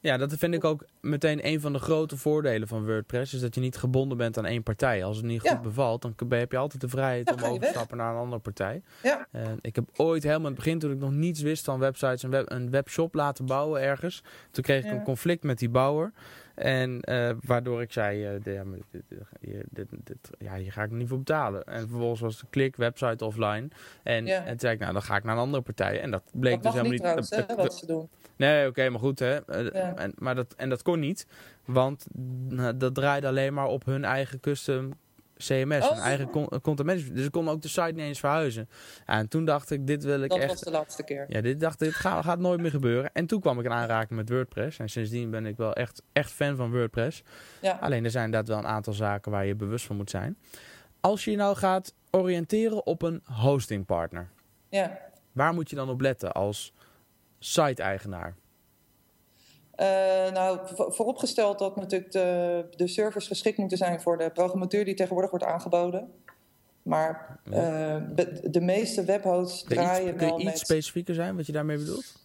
[0.02, 3.34] Ja, dat vind ik ook meteen een van de grote voordelen van WordPress.
[3.34, 5.04] Is dat je niet gebonden bent aan één partij.
[5.04, 7.98] Als het niet goed bevalt, dan heb je altijd de vrijheid om over te stappen
[7.98, 8.82] naar een andere partij.
[9.04, 9.28] Ja.
[9.32, 12.24] Uh, ik heb ooit helemaal in het begin, toen ik nog niets wist van websites,
[12.24, 14.24] een, web, een webshop laten bouwen ergens.
[14.52, 16.12] Toen kreeg ik een conflict met die bouwer.
[16.56, 20.92] En uh, waardoor ik zei, uh, de, ja, dit, dit, dit, ja, hier ga ik
[20.92, 21.64] niet voor betalen.
[21.64, 23.68] En vervolgens was de klik, website offline.
[24.04, 26.02] En, en toen zei ik, nou dan ga ik naar een andere partij.
[26.02, 27.02] En dat bleek dat dus helemaal niet...
[27.02, 28.10] Trouwens, hè, wat ze doen.
[28.41, 29.19] Nee, oké, okay, maar goed.
[29.19, 29.34] Hè.
[29.34, 29.95] Ja.
[29.95, 31.25] En, maar dat, en dat kon niet,
[31.65, 32.06] want
[32.75, 34.93] dat draaide alleen maar op hun eigen custom
[35.38, 35.91] CMS, oh.
[35.91, 36.30] hun eigen
[36.62, 37.15] content management.
[37.15, 38.69] Dus ik kon ook de site niet eens verhuizen.
[39.06, 40.47] En toen dacht ik, dit wil ik dat echt...
[40.47, 41.25] Dat was de laatste keer.
[41.27, 43.12] Ja, dit dacht ik, dit gaat, gaat, nooit meer gebeuren.
[43.13, 44.80] En toen kwam ik in aanraking met WordPress.
[44.80, 47.23] En sindsdien ben ik wel echt, echt fan van WordPress.
[47.62, 47.77] Ja.
[47.82, 50.38] Alleen er zijn inderdaad wel een aantal zaken waar je bewust van moet zijn.
[50.99, 54.30] Als je nou gaat oriënteren op een hostingpartner.
[54.69, 54.99] Ja.
[55.32, 56.73] Waar moet je dan op letten als
[57.43, 58.36] site-eigenaar?
[59.82, 64.93] Uh, nou, vooropgesteld dat natuurlijk de, de servers geschikt moeten zijn voor de programmatuur die
[64.93, 66.12] tegenwoordig wordt aangeboden.
[66.82, 67.54] Maar uh,
[68.15, 71.77] de, de, meeste webhosts draaien iets, wel Kun je iets specifieker zijn wat je daarmee
[71.77, 72.19] bedoelt?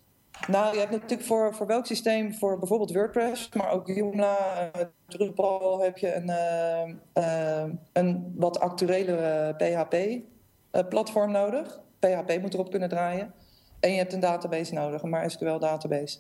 [0.48, 4.83] Nou, je hebt natuurlijk voor, voor welk systeem, voor bijvoorbeeld WordPress, maar ook Joomla, uh,
[5.07, 6.31] Drupal, heb je een,
[7.92, 11.81] een wat actuelere PHP-platform nodig.
[11.98, 13.35] PHP moet erop kunnen draaien.
[13.87, 16.18] En je hebt een database nodig, een MySQL database.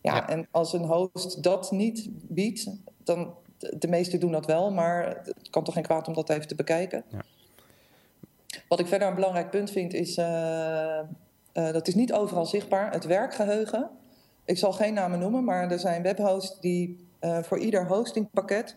[0.00, 2.70] Ja, ja, en als een host dat niet biedt,
[3.04, 6.48] dan de meesten doen dat wel, maar het kan toch geen kwaad om dat even
[6.48, 7.04] te bekijken.
[7.08, 7.22] Ja.
[8.68, 12.92] Wat ik verder een belangrijk punt vind is, uh, uh, dat is niet overal zichtbaar,
[12.92, 13.90] het werkgeheugen.
[14.44, 18.76] Ik zal geen namen noemen, maar er zijn webhosts die uh, voor ieder hostingpakket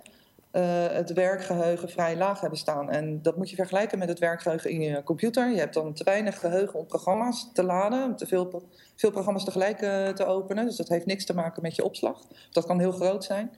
[0.92, 2.92] het werkgeheugen vrij laag hebben staan.
[2.92, 5.50] En dat moet je vergelijken met het werkgeheugen in je computer.
[5.50, 8.64] Je hebt dan te weinig geheugen om programma's te laden, te veel,
[8.96, 10.66] veel programma's tegelijk uh, te openen.
[10.66, 12.22] Dus dat heeft niks te maken met je opslag.
[12.52, 13.52] Dat kan heel groot zijn.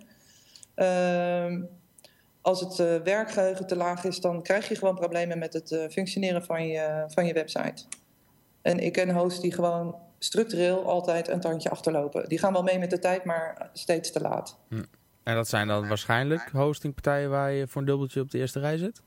[0.76, 1.62] Uh,
[2.42, 6.46] als het uh, werkgeheugen te laag is, dan krijg je gewoon problemen met het functioneren
[6.46, 7.84] van je, van je website.
[8.62, 12.30] En ik ken hosts die gewoon structureel altijd een tandje achterlopen.
[12.30, 14.58] Die gaan wel mee met de tijd, maar steeds te laat.
[14.70, 14.84] Hm.
[15.24, 18.78] En dat zijn dan waarschijnlijk hostingpartijen waar je voor een dubbeltje op de eerste rij
[18.78, 19.02] zit?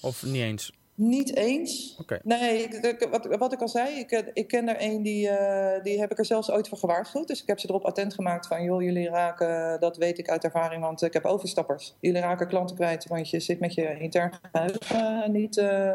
[0.00, 0.72] Of niet eens?
[1.00, 1.96] Niet eens.
[2.00, 2.20] Okay.
[2.22, 6.00] Nee, ik, wat, wat, ik al zei, ik, ik ken er een die, uh, die
[6.00, 7.28] heb ik er zelfs ooit voor gewaarschuwd.
[7.28, 10.44] Dus ik heb ze erop attent gemaakt van, joh, jullie raken, dat weet ik uit
[10.44, 11.94] ervaring, want ik heb overstappers.
[12.00, 15.94] Jullie raken klanten kwijt, want je zit met je intern geheugen uh, niet, uh,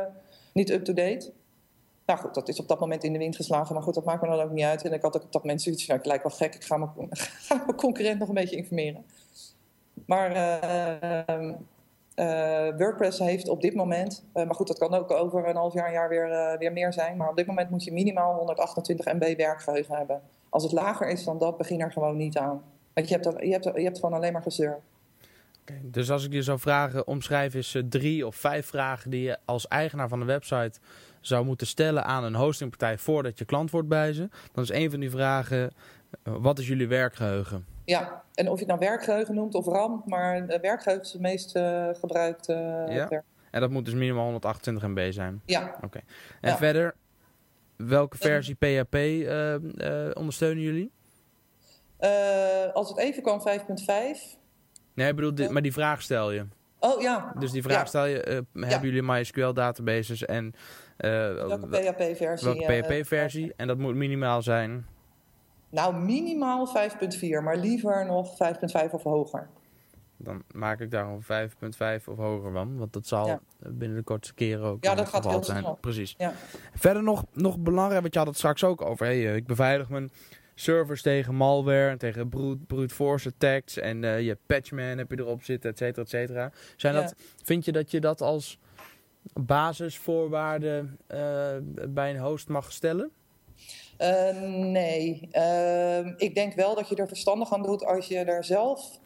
[0.53, 1.31] niet up-to-date.
[2.05, 4.21] Nou goed, dat is op dat moment in de wind geslagen, maar goed, dat maakt
[4.21, 4.83] me dan ook niet uit.
[4.83, 6.77] En ik had ook op dat moment zoiets van, ik lijk wel gek, ik ga
[6.77, 6.91] mijn,
[7.47, 9.05] ga mijn concurrent nog een beetje informeren.
[10.05, 11.49] Maar uh,
[12.15, 15.73] uh, WordPress heeft op dit moment, uh, maar goed, dat kan ook over een half
[15.73, 17.17] jaar, een jaar weer, weer meer zijn.
[17.17, 20.21] Maar op dit moment moet je minimaal 128 MB werkgeheugen hebben.
[20.49, 22.61] Als het lager is dan dat, begin er gewoon niet aan.
[22.93, 24.79] Want je hebt, je hebt, je hebt gewoon alleen maar gezeur.
[25.81, 29.67] Dus als ik je zou vragen, omschrijf eens drie of vijf vragen die je als
[29.67, 30.79] eigenaar van een website
[31.21, 34.29] zou moeten stellen aan een hostingpartij voordat je klant wordt bij ze.
[34.51, 35.73] Dan is een van die vragen,
[36.23, 37.72] wat is jullie werkgeheugen?
[37.85, 41.55] Ja, en of je het nou werkgeheugen noemt of RAM, maar werkgeheugen is het meest
[41.55, 42.85] uh, gebruikte.
[42.89, 43.07] Uh, ja.
[43.07, 43.23] Ter.
[43.51, 45.41] En dat moet dus minimaal 128 MB zijn?
[45.45, 45.73] Ja.
[45.75, 45.85] Oké.
[45.85, 46.03] Okay.
[46.41, 46.57] En ja.
[46.57, 46.95] verder,
[47.75, 50.91] welke versie PHP uh, ondersteunen jullie?
[52.73, 53.45] als het even kan, 5.5.
[54.93, 56.45] Nee, ik bedoel, dit, maar die vraag stel je.
[56.79, 57.33] Oh ja.
[57.39, 57.85] Dus die vraag ja.
[57.85, 60.53] stel je, hebben jullie MySQL databases en...
[60.97, 62.47] welke PHP-versie?
[62.47, 63.53] Welke PHP-versie?
[63.55, 64.85] en dat moet minimaal zijn?
[65.73, 69.49] Nou, minimaal 5,4, maar liever nog 5,5 of hoger.
[70.17, 71.21] dan maak ik daar een
[72.01, 72.77] 5.5 of hoger van.
[72.77, 73.39] Want dat zal Ja.
[73.59, 75.59] binnen de kortste keren ook Ja, wel dat gaat heel zijn.
[75.59, 75.77] snel.
[75.81, 76.15] Precies.
[76.17, 76.33] Ja.
[76.75, 79.05] Verder nog, nog belangrijk, want je had het straks ook over.
[79.05, 80.11] Hey, eh, ik beveilig mijn
[80.55, 83.77] servers tegen malware en tegen brute, brute force attacks.
[83.77, 86.51] En eh, je patchman heb je erop zitten, et cetera, et cetera.
[86.75, 87.01] Zijn Ja.
[87.01, 88.59] dat, vind je dat je dat als
[89.33, 91.19] basisvoorwaarden eh,
[91.89, 93.11] bij een host mag stellen?
[93.97, 98.43] Eh, nee, Ehm, ik denk wel dat je er verstandig aan doet als je er
[98.43, 98.99] zelf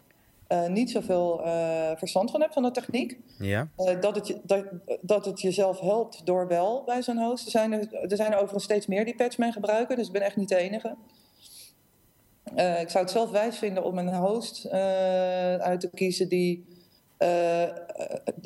[0.48, 3.20] eh, niet zoveel eh, verstand van hebt van de techniek.
[3.40, 3.68] Ja.
[3.76, 4.66] Eh, dat, het dat,
[5.02, 7.46] dat het jezelf helpt door wel bij zo'n host.
[7.46, 10.22] Er zijn er, er zijn er overigens steeds meer die Patchman gebruiken, dus ik ben
[10.22, 10.96] echt niet de enige.
[12.56, 14.70] Ik zou het zelf wijs vinden om een host
[15.60, 16.66] uit te kiezen die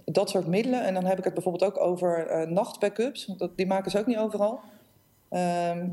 [0.06, 3.58] dat soort middelen, en dan heb ik het bijvoorbeeld ook over eh, nachtbackups, want dat,
[3.58, 4.60] die maken ze ook niet overal.
[5.30, 5.90] Ehm,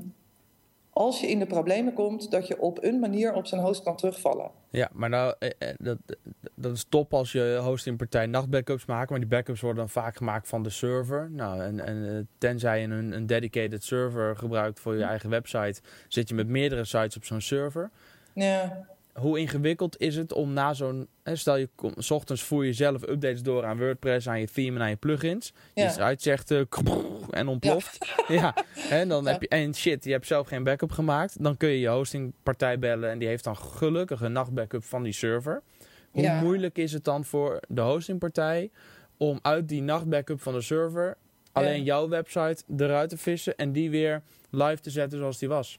[0.99, 3.97] als je in de problemen komt, dat je op een manier op zijn host kan
[3.97, 4.51] terugvallen.
[4.71, 5.99] Ja, maar nou, eh, eh, dat,
[6.55, 9.11] dat is top als je hostingpartij nachtbackups maakt.
[9.11, 11.31] Maar die backups worden dan vaak gemaakt van de server.
[11.31, 15.81] Nou, en, en eh, tenzij je een, een dedicated server gebruikt voor je eigen website,
[16.09, 17.91] zit je met meerdere sites op zo'n server.
[18.33, 18.87] Ja,
[19.19, 21.09] Hoe ingewikkeld is het om na zo'n...
[21.25, 24.77] Stel je kom, s ochtends voer je zelf updates door aan WordPress, aan je theme
[24.77, 25.53] en aan je plugins.
[25.75, 26.15] Je Ja.
[26.19, 26.61] zegt eh,
[27.31, 27.99] en ontploft.
[28.29, 28.55] Ja.
[28.91, 29.31] En dan Ja.
[29.31, 29.49] heb je...
[29.49, 31.43] En shit, je hebt zelf geen backup gemaakt.
[31.43, 35.13] Dan kun je je hostingpartij bellen en die heeft dan gelukkig een nachtbackup van die
[35.13, 35.63] server.
[36.11, 38.71] Hoe moeilijk is het dan voor de hostingpartij
[39.17, 41.17] om uit die nachtbackup van de server
[41.53, 45.79] alleen jouw website eruit te vissen en die weer live te zetten zoals die was?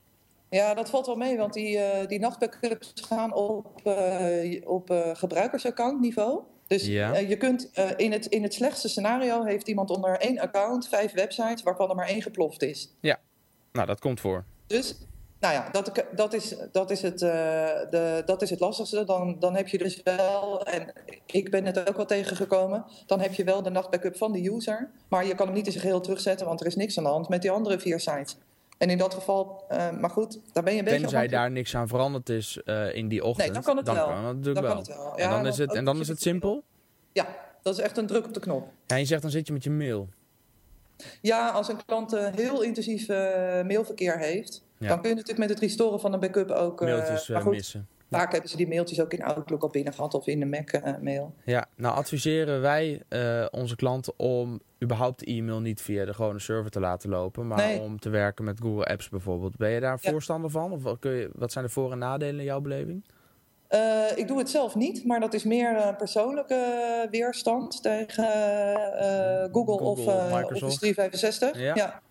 [0.49, 5.09] Ja, dat valt wel mee, want die, eh die nachtbackups gaan op, eh, op eh,
[5.13, 6.41] gebruikersaccountniveau.
[6.67, 7.17] Dus Ja.
[7.17, 11.63] je kunt in, het, in het slechtste scenario heeft iemand onder één account vijf websites
[11.63, 12.93] waarvan er maar één geploft is.
[13.71, 14.45] Nou, dat komt voor.
[14.67, 14.95] Dus,
[15.39, 19.03] nou ja, dat, dat, is, dat, is, het, de, dat is het lastigste.
[19.03, 20.93] Dan, dan heb je dus wel, en
[21.25, 24.89] ik ben het ook wel tegengekomen, dan heb je wel de nachtbackup van de user.
[25.09, 27.09] Maar je kan hem niet in zijn geheel terugzetten, want er is niks aan de
[27.09, 28.37] hand met die andere vier sites.
[28.79, 31.75] En in dat geval, eh, maar goed, daar ben je een beetje Tenzij daar niks
[31.75, 33.45] aan veranderd is eh, in die ochtend.
[33.45, 34.05] Nee, dan kan het wel.
[34.05, 34.73] kan het natuurlijk Dan wel.
[34.73, 35.17] kan het wel.
[35.17, 36.63] en dan is het, en dan is het simpel.
[37.11, 37.27] Ja,
[37.61, 38.67] dat is echt een druk op de knop.
[38.87, 40.09] Ja, je zegt dan zit je met je mail.
[41.21, 43.07] Ja, als een klant eh, heel intensief
[43.67, 44.87] mailverkeer heeft, Ja.
[44.87, 46.81] dan kun je natuurlijk met het restoren van een backup ook.
[46.81, 47.87] eh, Mailtjes maar goed, missen.
[48.09, 51.33] Vaak hebben ze die mailtjes ook in Outlook al binnen gehad of in de Mac-mail.
[51.43, 56.39] Ja, nou adviseren wij eh, onze klanten om überhaupt de e-mail niet via de gewone
[56.39, 57.79] server te laten lopen, maar Nee.
[57.79, 59.57] om te werken met Google Apps bijvoorbeeld.
[59.57, 60.11] Ben je daar Ja.
[60.11, 60.71] voorstander van?
[60.71, 63.03] Of wat, kun je, wat zijn de voor- en nadelen in jouw beleving?
[63.67, 68.23] Eh, ik doe het zelf niet, maar dat is meer eh, persoonlijke eh, weerstand tegen
[68.97, 70.63] eh, Google, Google, of eh, Microsoft.
[70.63, 71.59] Office 365.
[71.59, 72.01] Ja.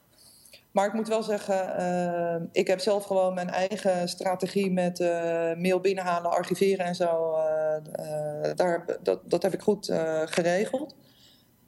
[0.78, 5.08] Maar ik moet wel zeggen, eh, ik heb zelf gewoon mijn eigen strategie met eh,
[5.56, 7.34] mail binnenhalen, archiveren en zo.
[7.34, 9.86] eh, daar, dat, dat heb ik goed
[10.24, 10.96] geregeld.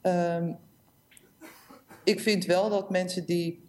[0.01, 0.53] Ehm,
[2.05, 3.69] ik vind wel dat mensen die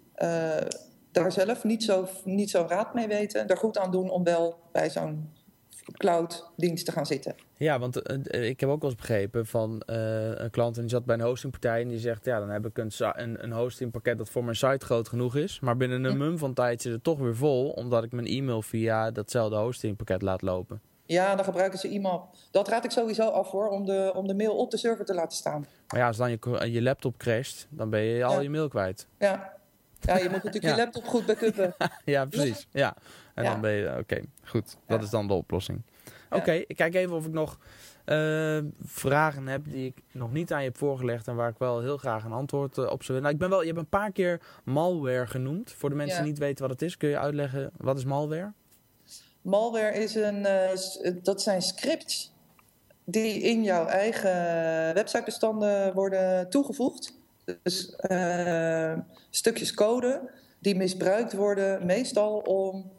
[1.11, 4.59] daar zelf niet zo, niet zo raad mee weten, er goed aan doen om wel
[4.71, 5.29] bij zo'n
[5.97, 7.35] cloud-dienst te gaan zitten.
[7.57, 10.81] Ja, want eh, eh, ik heb ook wel eens begrepen van eh, een klant en
[10.81, 13.51] die zat bij een hostingpartij en die zegt, ja, dan heb ik een, een, een
[13.51, 15.59] hostingpakket dat voor mijn site groot genoeg is.
[15.59, 18.61] Maar binnen een mum van tijd zit het toch weer vol, omdat ik mijn e-mail
[18.61, 20.81] via datzelfde hostingpakket laat lopen.
[21.05, 22.35] Ja, dan gebruiken ze IMAP.
[22.51, 25.13] Dat raad ik sowieso af voor, om de, om de mail op de server te
[25.13, 25.65] laten staan.
[25.87, 28.39] Maar ja, als dan je, je laptop crasht, dan ben je al Ja.
[28.39, 29.07] je mail kwijt.
[29.19, 29.53] Ja,
[30.05, 30.69] ja je moet natuurlijk Ja.
[30.69, 31.75] je laptop goed backuppen.
[32.05, 32.67] ja, precies.
[32.71, 32.95] Ja.
[33.33, 34.77] En dan ben je, oké, goed.
[34.87, 35.81] Dat is dan de oplossing.
[36.29, 37.57] Oké, ik kijk even of ik nog
[38.05, 41.81] eh, vragen heb die ik nog niet aan je heb voorgelegd en waar ik wel
[41.81, 43.21] heel graag een antwoord eh, op zou willen.
[43.21, 45.73] Nou, ik ben wel, je hebt een paar keer malware genoemd.
[45.77, 48.51] Voor de mensen die niet weten wat het is, kun je uitleggen wat is malware?
[49.41, 52.33] Malware is een, eh, dat zijn scripts
[53.05, 54.33] die in jouw eigen
[54.93, 57.19] websitebestanden worden toegevoegd.
[57.63, 58.93] Dus eh,
[59.29, 60.29] stukjes code
[60.59, 62.91] die misbruikt worden, meestal om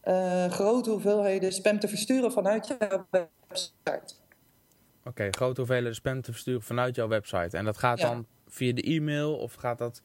[0.00, 4.14] eh, grote hoeveelheden spam te versturen vanuit jouw website.
[5.04, 7.56] Oké, grote hoeveelheden spam te versturen vanuit jouw website.
[7.56, 8.08] En dat gaat Ja.
[8.08, 10.02] dan via de e-mail of gaat dat...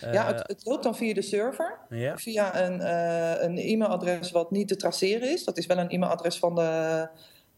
[0.00, 1.78] eh, ja, het, het loopt dan via de server.
[1.88, 2.16] ja?
[2.18, 5.44] Via een, eh, een e-mailadres wat niet te traceren is.
[5.44, 7.08] Dat is wel een e-mailadres van, de,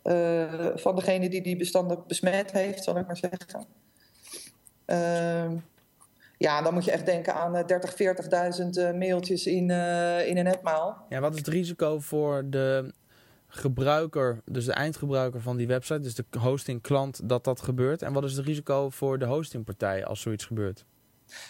[0.03, 3.67] eh, van degene die die bestanden besmet heeft, zal ik maar zeggen.
[4.85, 5.57] Ehm,
[6.37, 10.37] ja, dan moet je echt denken aan eh, 30, 40.000 eh, mailtjes in, eh, in
[10.37, 11.07] een etmaal.
[11.09, 12.95] Ja, wat is het risico voor de
[13.47, 18.03] gebruiker, dus de eindgebruiker van die website, dus de hosting klant, dat dat gebeurt?
[18.03, 20.85] En wat is het risico voor de hostingpartij als zoiets gebeurt?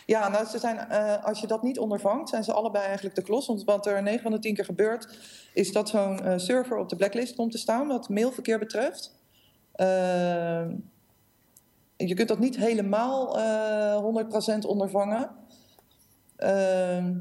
[0.07, 3.23] Ja, nou, ze zijn, eh, als je dat niet ondervangt, zijn ze allebei eigenlijk de
[3.23, 3.47] klos.
[3.47, 5.19] Want wat er 9 van de 10 keer gebeurt,
[5.55, 9.15] is dat zo'n eh, server op de blacklist komt te staan wat mailverkeer betreft.
[9.73, 10.75] Ehm,
[11.97, 14.25] je kunt dat niet helemaal uh,
[14.55, 15.31] 100% ondervangen.
[16.37, 17.15] Ehm,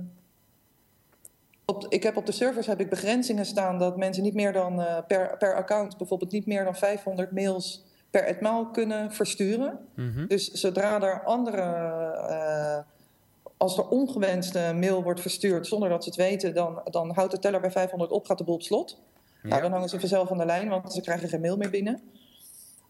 [1.66, 4.80] op, ik heb op de servers heb ik begrenzingen staan dat mensen niet meer dan
[4.80, 9.80] uh, per, per account bijvoorbeeld niet meer dan 500 mails per etmaal kunnen versturen.
[9.94, 10.28] Mhm.
[10.28, 11.62] Dus zodra er andere,
[12.30, 12.78] uh,
[13.58, 17.40] als er ongewenste mail wordt verstuurd zonder dat ze het weten, dan, dan houdt de
[17.40, 19.02] teller bij 500 op, gaat de boel op slot.
[19.42, 19.50] Ja.
[19.50, 22.02] Nou, dan hangen ze vanzelf aan de lijn, want ze krijgen geen mail meer binnen.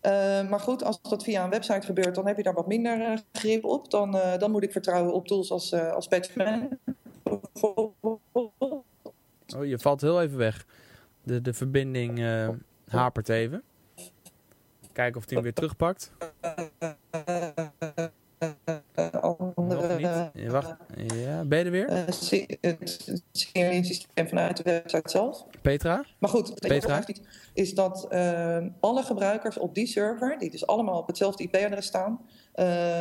[0.05, 2.99] Uh, maar goed, als dat via een website gebeurt, dan heb je daar wat minder
[2.99, 3.91] uh, grip op.
[3.91, 6.79] Dan, uh, dan moet ik vertrouwen op tools als, als Patchman.
[9.55, 10.65] Oh, je valt heel even weg.
[11.23, 12.19] De, de verbinding
[12.87, 13.63] hapert even.
[14.91, 16.11] Kijken of hij hem weer terugpakt.
[19.97, 20.29] Niet.
[20.33, 20.75] Ja, wacht.
[21.13, 21.89] Ja, ben je er weer?
[21.89, 25.45] Uh, het systeem vanuit de website zelf.
[25.61, 26.05] Petra?
[26.19, 27.03] Maar goed, Petra?
[27.53, 32.19] is dat uh, alle gebruikers op die server, die dus allemaal op hetzelfde IP-adres staan,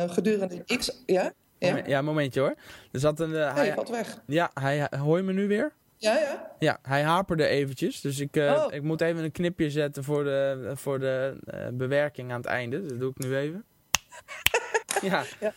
[0.07, 1.03] gedurende x...
[1.05, 1.33] Ja?
[1.57, 2.55] Ja, ja momentje hoor.
[2.91, 3.31] Er zat een...
[3.31, 4.21] Uh, hij valt weg.
[4.25, 5.73] Ja, hij, hoor je me nu weer?
[5.97, 6.51] Ja, ja.
[6.59, 8.01] Ja, hij haperde eventjes.
[8.01, 8.73] Dus ik, uh, oh.
[8.73, 12.85] ik moet even een knipje zetten voor de, voor de uh, bewerking aan het einde.
[12.85, 13.65] Dat doe ik nu even.
[15.11, 15.23] ja.
[15.39, 15.53] ja.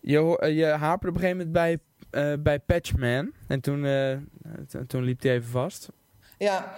[0.00, 1.78] Je, je haperde op een gegeven moment bij,
[2.32, 3.32] uh, bij Patchman.
[3.48, 3.86] En toen,
[4.86, 5.88] toen liep hij even vast.
[6.40, 6.74] Ja,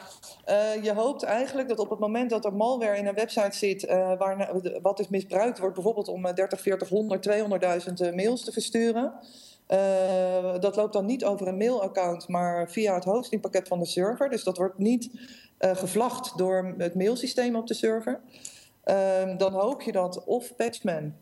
[0.49, 3.84] uh, je hoopt eigenlijk dat op het moment dat er malware in een website zit,
[3.84, 4.51] uh, waar,
[4.82, 7.28] wat is misbruikt wordt, bijvoorbeeld om 30, 40, 100,
[8.09, 9.12] 200.000 mails te versturen.
[9.68, 14.28] Uh, dat loopt dan niet over een mailaccount, maar via het hostingpakket van de server.
[14.28, 15.11] Dus dat wordt niet
[15.59, 18.20] gevlacht door het mailsysteem op de server.
[18.84, 21.14] Ehm, dan hoop je dat of Patchman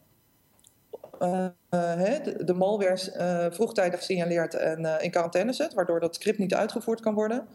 [1.20, 7.14] de, de malware vroegtijdig signaleert en in quarantaine zet, waardoor dat script niet uitgevoerd kan
[7.14, 7.46] worden.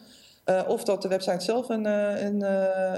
[0.46, 2.42] Uh, of dat de website zelf een, een,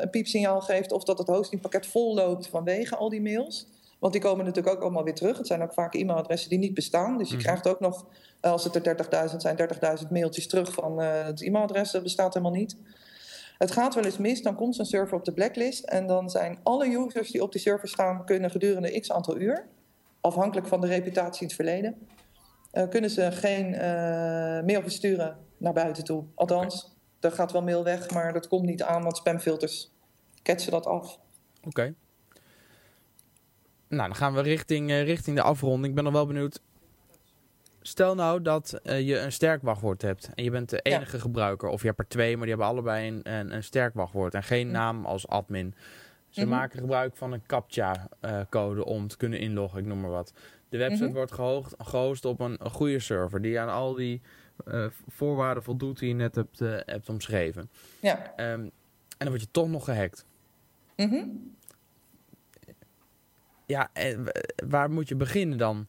[0.01, 3.68] een piepsignaal geeft, of dat het hostingpakket vol loopt vanwege al die mails.
[3.99, 5.38] Want die komen natuurlijk ook allemaal weer terug.
[5.38, 7.18] Het zijn ook vaak e-mailadressen die niet bestaan.
[7.18, 7.41] Dus je mm.
[7.41, 8.05] krijgt ook nog,
[8.41, 9.57] als het er 30.000 zijn,
[10.03, 11.91] 30.000 mailtjes terug van het e-mailadres.
[11.91, 12.78] Dat bestaat helemaal niet.
[13.57, 15.84] Het gaat wel eens mis, dan komt zo'n server op de blacklist.
[15.84, 19.68] En dan zijn alle users die op die server staan, kunnen gedurende x aantal uur,
[20.22, 22.07] afhankelijk van de reputatie in het verleden,
[22.89, 23.70] kunnen ze geen
[24.65, 26.26] mail versturen naar buiten toe.
[26.36, 29.91] Althans, er gaat wel mail weg, maar dat komt niet aan, want spamfilters
[30.41, 31.20] ketsen dat af.
[31.57, 31.68] Oké.
[31.68, 31.93] Okay.
[33.88, 35.86] Nou, dan gaan we richting, uh, richting de afronding.
[35.86, 36.61] Ik ben nog wel benieuwd.
[37.82, 41.22] Stel nou dat je een sterk wachtwoord hebt en je bent de enige ja.
[41.22, 44.34] gebruiker, of je hebt er twee, maar die hebben allebei een, een, een sterk wachtwoord
[44.34, 45.76] en geen naam als admin.
[46.38, 46.60] Ze mm -hmm.
[46.60, 50.34] maken gebruik van een CAPTCHA-code om te kunnen inloggen, ik noem maar wat.
[50.70, 51.18] De website mm -hmm.
[51.18, 54.22] wordt gehoogd, gehost op een, een goede server die aan al die
[54.68, 57.70] uh, voorwaarden voldoet die je net hebt, uh, hebt omschreven.
[58.00, 58.34] Ja.
[58.36, 58.72] Um, en
[59.18, 60.26] dan word je toch nog gehackt.
[60.96, 61.56] Mm -hmm.
[63.66, 64.32] Ja, en
[64.68, 65.88] waar moet je beginnen dan?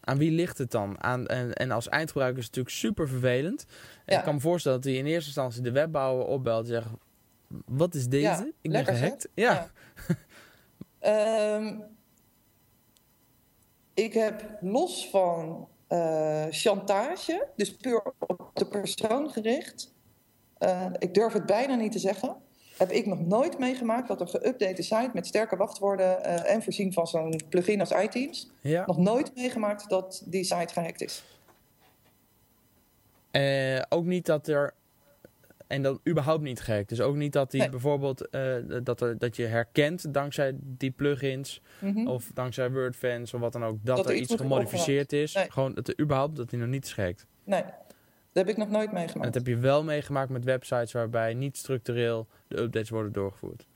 [0.00, 1.02] Aan wie ligt het dan?
[1.02, 3.66] Aan, en, en als eindgebruiker is het natuurlijk super vervelend.
[4.06, 4.18] Ja.
[4.18, 6.88] Ik kan me voorstellen dat hij in eerste instantie de webbouwer opbelt en zegt...
[7.66, 8.24] Wat is deze?
[8.24, 9.28] Ja, ik ben gehackt.
[9.34, 9.70] Ja.
[11.00, 11.56] ja.
[11.56, 11.84] um,
[13.94, 19.92] ik heb los van uh, chantage, dus puur op de persoon gericht.
[20.58, 22.36] Uh, ik durf het bijna niet te zeggen.
[22.76, 26.92] Heb ik nog nooit meegemaakt dat een geüpdate site met sterke wachtwoorden uh, en voorzien
[26.92, 28.50] van zo'n plugin als iTeams.
[28.60, 28.86] Ja.
[28.86, 31.24] Nog nooit meegemaakt dat die site gehackt is.
[33.88, 34.74] ook niet dat er
[35.72, 36.88] en dan überhaupt niet gek.
[36.88, 37.70] Dus ook niet dat die Nee.
[37.70, 42.06] bijvoorbeeld uh, dat, er, dat je herkent dankzij die plugins Mhm.
[42.06, 45.34] of dankzij WordFans of wat dan ook, dat, Dat er er iets gemodificeerd is.
[45.34, 45.50] Nee.
[45.50, 47.26] Gewoon dat er überhaupt dat hij nog niet schrikt.
[47.44, 47.72] Nee, dat
[48.32, 49.32] heb ik nog nooit En meegemaakt.
[49.32, 53.66] dat heb je wel meegemaakt met websites waarbij niet structureel de updates worden doorgevoerd.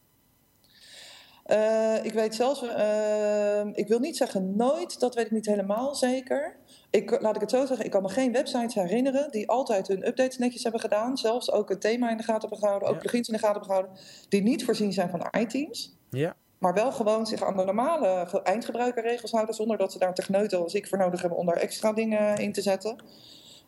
[1.44, 5.94] Eh, ik weet zelfs, eh, ik wil niet zeggen nooit, dat weet ik niet helemaal
[5.94, 6.56] zeker.
[6.96, 10.06] Ik, laat ik het zo zeggen, ik kan me geen websites herinneren die altijd hun
[10.06, 11.16] updates netjes hebben gedaan.
[11.16, 13.00] Zelfs ook het thema in de gaten hebben gehouden, ook Ja.
[13.00, 15.96] plugins in de gaten hebben gehouden, die niet voorzien zijn van iTeams.
[16.10, 20.14] Ja, Maar wel gewoon zich aan de normale ge- eindgebruikerregels houden, zonder dat ze daar
[20.14, 22.96] techneuten als ik voor nodig hebben om daar extra dingen in te zetten.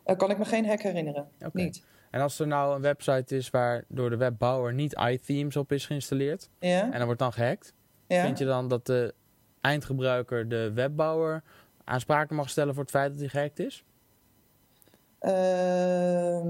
[0.03, 1.27] Eh, kan ik me geen hack herinneren.
[1.53, 1.83] Niet.
[2.11, 5.85] En als er nou een website is waar door de webbouwer niet iThemes op is
[5.85, 6.83] geïnstalleerd Ja?
[6.83, 7.73] en dan wordt dan gehackt,
[8.07, 9.13] vind je dan dat de
[9.61, 11.43] eindgebruiker de webbouwer
[11.89, 13.83] aansprakelijk mag stellen voor het feit dat hij gehackt is?
[15.19, 16.47] Ehm,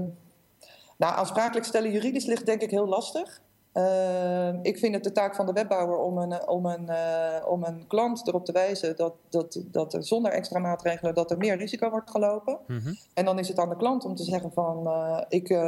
[0.96, 3.40] nou, aansprakelijk stellen juridisch ligt denk ik heel lastig.
[3.72, 7.64] Ehm, ik vind het de taak van de webbouwer om een, om een, eh, om
[7.64, 11.56] een klant erop te wijzen dat, dat, dat er zonder extra maatregelen dat er meer
[11.56, 12.58] risico wordt gelopen.
[12.66, 12.94] Mhm.
[13.14, 15.58] En dan is het aan de klant om te zeggen van, eh, ik, eh,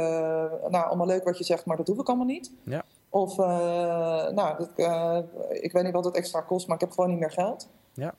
[0.69, 2.51] nou allemaal leuk wat je zegt, maar dat hoef ik allemaal niet.
[2.63, 2.83] Ja.
[3.09, 5.17] Of, nou, uh,
[5.49, 7.69] ik weet niet wat het extra kost, maar ik heb gewoon niet meer geld.
[7.93, 8.13] Ja.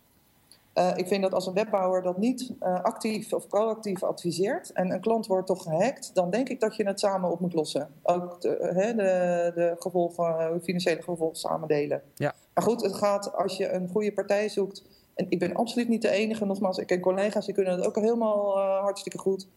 [0.75, 5.01] Uh, ik vind dat als een webbouwer dat niet actief of proactief adviseert en een
[5.01, 7.89] klant wordt toch gehackt, dan denk ik dat je het samen op moet lossen.
[8.03, 12.03] Ook de, hè, de, de gevolgen, financiële gevolgen samen delen.
[12.15, 12.35] Ja.
[12.55, 14.85] Maar goed, het gaat als je een goede partij zoekt.
[15.15, 17.97] En ik ben absoluut niet de enige, nogmaals, ik ken collega's die kunnen het ook
[17.97, 19.49] helemaal hartstikke goed.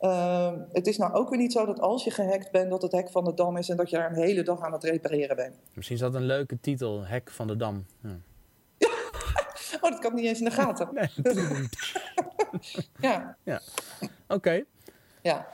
[0.00, 2.92] Uh, het is nou ook weer niet zo dat als je gehackt bent, dat het
[2.92, 5.36] hek van de dam is en dat je daar een hele dag aan het repareren
[5.36, 5.54] bent.
[5.74, 7.84] Misschien is dat een leuke titel, hek van de dam.
[8.02, 8.16] Ja.
[9.80, 10.88] Oh, dat kan niet eens in de gaten.
[10.92, 11.08] nee.
[13.10, 13.36] ja.
[13.42, 13.60] ja.
[14.00, 14.10] Oké.
[14.28, 14.64] Okay.
[15.22, 15.46] Ja.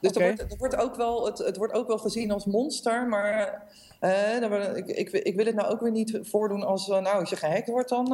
[0.00, 0.28] Dus okay.
[0.28, 3.62] er, wordt, er wordt ook wel, het, het wordt ook wel gezien als monster, maar
[4.00, 7.30] uh, ik, ik, ik, wil het nou ook weer niet voordoen als, uh, nou, als
[7.30, 8.12] je gehackt wordt, dan,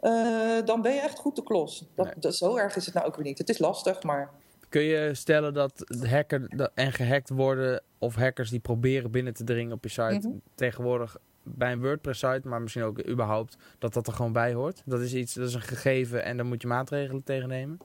[0.00, 1.84] uh, dan ben je echt goed de klos.
[1.94, 2.14] Dat, nee.
[2.18, 3.38] dat, zo erg is het nou ook weer niet.
[3.38, 4.30] Het is lastig, maar...
[4.68, 9.72] Kun je stellen dat hacker en gehackt worden, of hackers die proberen binnen te dringen
[9.72, 10.40] op je site, mm -hmm.
[10.54, 11.16] tegenwoordig
[11.54, 14.82] bij een WordPress-site, maar misschien ook überhaupt, dat dat er gewoon bij hoort?
[14.84, 17.78] Dat is iets, dat is een gegeven en daar moet je maatregelen tegen nemen?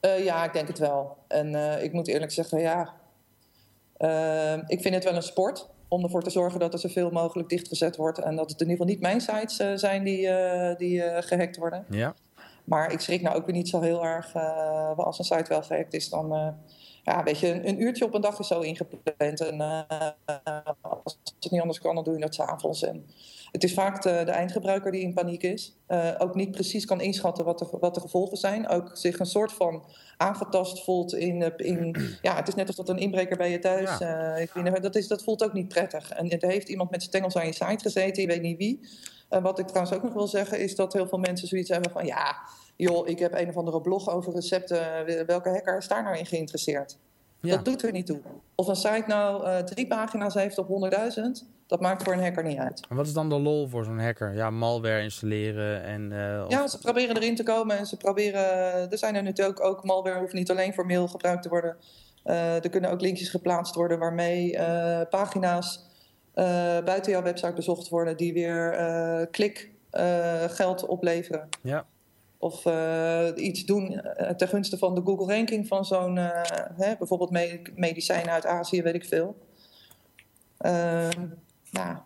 [0.00, 1.16] Uh, ja, ik denk het wel.
[1.28, 2.94] En uh, ik moet eerlijk zeggen, ja,
[3.98, 7.48] uh, ik vind het wel een sport om ervoor te zorgen dat er zoveel mogelijk
[7.48, 8.18] dichtgezet wordt.
[8.18, 10.28] En dat het in ieder geval niet mijn sites zijn die,
[10.76, 11.84] die gehackt worden.
[11.90, 12.14] Ja.
[12.64, 14.34] Maar ik schrik nou ook weer niet zo heel erg
[14.96, 16.08] als een site wel gehackt is.
[16.08, 16.56] Dan,
[17.06, 19.40] ja, weet je, een, een, uurtje op een dag is zo ingepland.
[19.40, 19.60] En
[20.80, 22.82] als het niet anders kan, dan doe je dat s'avonds.
[22.82, 23.06] En
[23.50, 25.76] het is vaak de, de, eindgebruiker die in paniek is.
[26.18, 28.68] ook niet precies kan inschatten wat de, wat de gevolgen zijn.
[28.68, 29.84] Ook zich een soort van
[30.16, 31.96] aangetast voelt in, in...
[32.22, 33.98] Ja, het is net alsof dat een inbreker bij je thuis...
[33.98, 34.34] Ja.
[34.34, 36.10] Uh, ik vind, dat, is, dat voelt ook niet prettig.
[36.10, 38.80] En er heeft iemand met stengels aan je site gezeten, je weet niet wie.
[39.30, 41.90] Uh, wat ik trouwens ook nog wil zeggen, is dat heel veel mensen zoiets hebben
[41.90, 42.06] van...
[42.06, 42.36] Ja,
[42.76, 45.26] joh, ik heb een of andere blog over recepten.
[45.26, 46.98] Welke hacker is daar nou in geïnteresseerd?
[47.40, 47.54] Ja.
[47.54, 48.20] Dat doet er niet toe.
[48.54, 51.54] Of een site nou uh, drie pagina's heeft op 100.000...
[51.66, 52.86] Dat maakt voor een hacker niet uit.
[52.88, 54.34] En wat is dan de lol voor zo'n hacker?
[54.34, 56.10] Ja, malware installeren en...
[56.10, 56.50] Uh, of...
[56.50, 58.42] Ja, ze proberen erin te komen en ze proberen...
[58.90, 61.76] Er zijn er natuurlijk ook, malware hoeft niet alleen voor mail gebruikt te worden.
[62.24, 64.58] Uh, er kunnen ook linkjes geplaatst worden waarmee
[65.10, 65.84] pagina's
[66.84, 68.16] buiten jouw website bezocht worden...
[68.16, 69.70] die weer klik
[70.48, 71.48] geld opleveren.
[71.62, 71.86] Ja.
[72.46, 72.64] Of
[73.36, 74.02] iets doen
[74.36, 76.14] ten gunste van de Google ranking van zo'n...
[76.76, 79.36] bijvoorbeeld me medicijnen uit Azië, weet ik veel.
[80.58, 81.26] Ehm,
[81.70, 82.04] ja.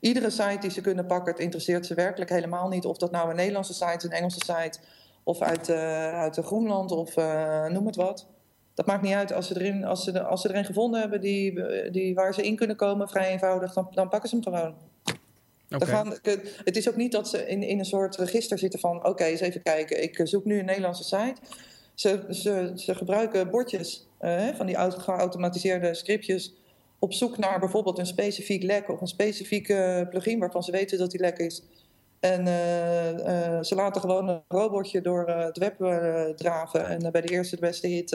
[0.00, 2.84] Iedere site die ze kunnen pakken, het interesseert ze werkelijk helemaal niet.
[2.84, 4.78] Of dat nou een Nederlandse site, een Engelse site
[5.22, 7.16] of uit, uh, uit Groenland of
[7.68, 8.26] noem het wat.
[8.74, 9.32] Dat maakt niet uit.
[9.32, 12.56] Als ze, erin, als ze, als ze erin gevonden hebben die, die, waar ze in
[12.56, 14.74] kunnen komen, vrij eenvoudig, dan, dan pakken ze hem gewoon.
[15.74, 15.88] Okay.
[15.88, 16.18] Gaan,
[16.64, 18.96] het is ook niet dat ze in, in een soort register zitten van...
[18.96, 21.34] oké, okay, eens even kijken, ik zoek nu een Nederlandse site.
[21.94, 26.54] Ze, ze, ze gebruiken bordjes uh, van die geautomatiseerde scriptjes
[26.98, 31.10] op zoek naar bijvoorbeeld een specifiek lek of een specifieke plugin waarvan ze weten dat
[31.10, 31.62] die lek is.
[32.20, 35.76] En uh, uh, ze laten gewoon een robotje door uh, het web
[36.36, 36.86] draven.
[36.86, 38.10] En bij de eerste de beste hit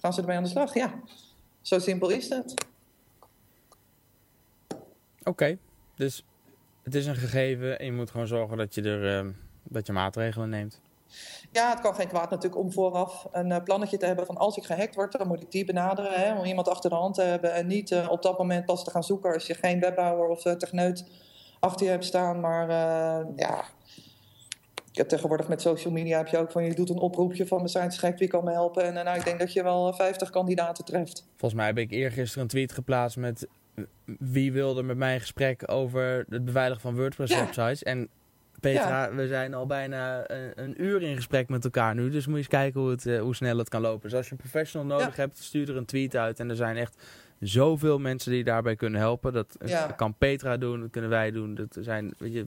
[0.00, 0.74] gaan ze ermee aan de slag.
[0.74, 1.00] Ja,
[1.60, 2.54] zo simpel is dat.
[5.20, 5.58] Oké, okay.
[5.96, 6.24] dus
[6.86, 10.48] het is een gegeven en je moet gewoon zorgen dat je er dat je maatregelen
[10.48, 10.80] neemt.
[11.52, 14.56] Ja, het kan geen kwaad natuurlijk om vooraf een uh, plannetje te hebben van als
[14.56, 16.12] ik gehackt word, dan moet ik die benaderen.
[16.12, 18.84] Hè, om iemand achter de hand te hebben en niet uh, op dat moment pas
[18.84, 21.04] te gaan zoeken als je geen webbouwer of uh, techneut
[21.60, 22.40] achter je hebt staan.
[22.40, 22.68] Maar
[23.36, 23.64] ja,
[24.90, 27.62] ik heb tegenwoordig met social media heb je ook van je doet een oproepje van
[27.62, 28.84] we zijn gek, wie kan me helpen?
[28.84, 31.26] En nou, ik denk dat je wel 50 kandidaten treft.
[31.28, 33.46] Volgens mij heb ik eergisteren een tweet geplaatst met
[34.18, 37.40] wie wilde met mij in gesprek over het beveiligen van WordPress ja.
[37.40, 37.82] websites.
[37.82, 38.08] En
[38.60, 39.14] Petra, ja.
[39.14, 42.10] we zijn al bijna een, een, uur in gesprek met elkaar nu.
[42.10, 44.02] Dus moet je eens kijken hoe, het, uh, hoe snel het kan lopen.
[44.02, 45.22] Dus als je een professional nodig ja.
[45.22, 46.40] hebt, stuur er een tweet uit.
[46.40, 47.02] En er zijn echt
[47.40, 49.32] zoveel mensen die daarbij kunnen helpen.
[49.32, 49.86] Dat, ja.
[49.86, 51.54] dat kan Petra doen, dat kunnen wij doen.
[51.54, 52.46] Dat zijn, weet je,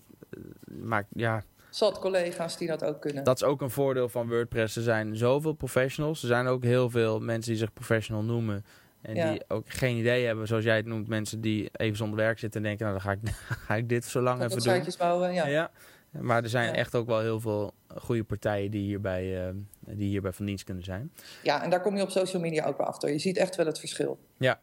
[0.82, 1.44] maakt, ja...
[1.70, 3.24] Zat collega's die dat ook kunnen.
[3.24, 4.76] Dat is ook een voordeel van WordPress.
[4.76, 6.22] Er zijn zoveel professionals.
[6.22, 8.66] Er zijn ook heel veel mensen die zich professional noemen.
[9.02, 9.32] En Ja.
[9.32, 11.08] die ook geen idee hebben, zoals jij het noemt.
[11.08, 13.36] Mensen die even zonder werk zitten en denken, nou dan ga ik,
[13.68, 14.94] ga ik dit zo lang Dat even doen.
[14.98, 15.48] bouwen, ja.
[15.48, 15.72] Ja.
[16.12, 16.74] Maar er zijn Ja.
[16.76, 20.84] echt ook wel heel veel goede partijen die hierbij, eh, die hierbij van dienst kunnen
[20.84, 21.12] zijn.
[21.44, 23.12] Ja, en daar kom je op social media ook wel achter.
[23.12, 24.20] Je ziet echt wel het verschil.
[24.38, 24.60] Ja.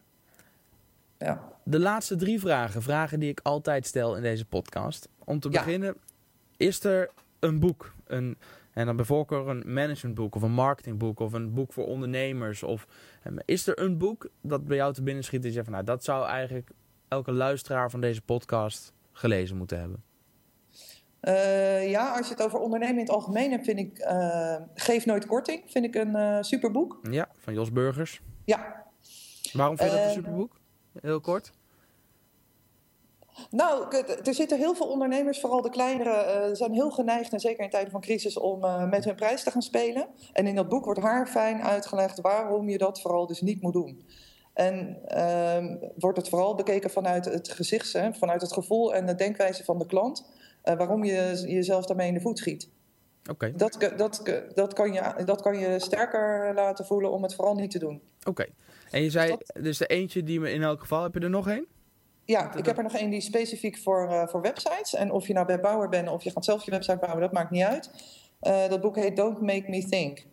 [1.19, 1.53] Ja.
[1.65, 5.09] De laatste drie vragen, vragen die ik altijd stel in deze podcast.
[5.25, 5.97] Om te beginnen,
[6.57, 7.11] is er
[7.41, 8.39] een boek, een,
[8.77, 12.63] en dan bij voorkeur een managementboek of een marketingboek of een boek voor ondernemers?
[12.63, 12.87] Of,
[13.23, 15.75] eh, is er een boek dat bij jou te binnen schiet en je zegt van
[15.75, 16.71] nou, dat zou eigenlijk
[17.09, 20.03] elke luisteraar van deze podcast gelezen moeten hebben?
[21.21, 25.07] Eh, ja, als je het over ondernemen in het algemeen hebt, vind ik eh, Geef
[25.07, 25.63] Nooit Korting.
[25.67, 26.99] Vind ik een superboek.
[27.11, 28.21] Ja, van Jos Burgers.
[28.45, 28.85] Ja,
[29.53, 30.57] Waarom vind je dat een Eh, superboek?
[31.01, 31.53] heel kort?
[33.51, 37.65] Nou, er zitten heel veel ondernemers, vooral de kleinere, uh, zijn heel geneigd, en zeker
[37.65, 40.07] in tijden van crisis, om uh, met hun prijs te gaan spelen.
[40.33, 43.73] En in dat boek wordt haar fijn uitgelegd waarom je dat vooral dus niet moet
[43.73, 44.05] doen.
[44.55, 49.15] En uh, wordt het vooral bekeken vanuit het gezicht, hè, vanuit het gevoel en de
[49.15, 50.29] denkwijze van de klant,
[50.65, 52.69] uh, waarom je jezelf daarmee in de voet schiet.
[53.31, 53.53] Oké.
[53.57, 54.23] Dat, dat,
[54.55, 58.03] dat, kan je, dat kan je sterker laten voelen om het vooral niet te doen.
[58.25, 58.47] Oké.
[58.91, 61.49] En je zei, dus de eentje die me in elk geval, heb je er nog
[61.49, 61.67] één?
[62.27, 64.95] Ja, ik heb er nog één die specifiek voor, uh, voor websites.
[64.95, 67.51] En of je nou webbouwer bent of je gaat zelf je website bouwen, dat maakt
[67.51, 67.91] niet uit.
[68.43, 70.27] Uh, dat boek heet Don't Make Me Think.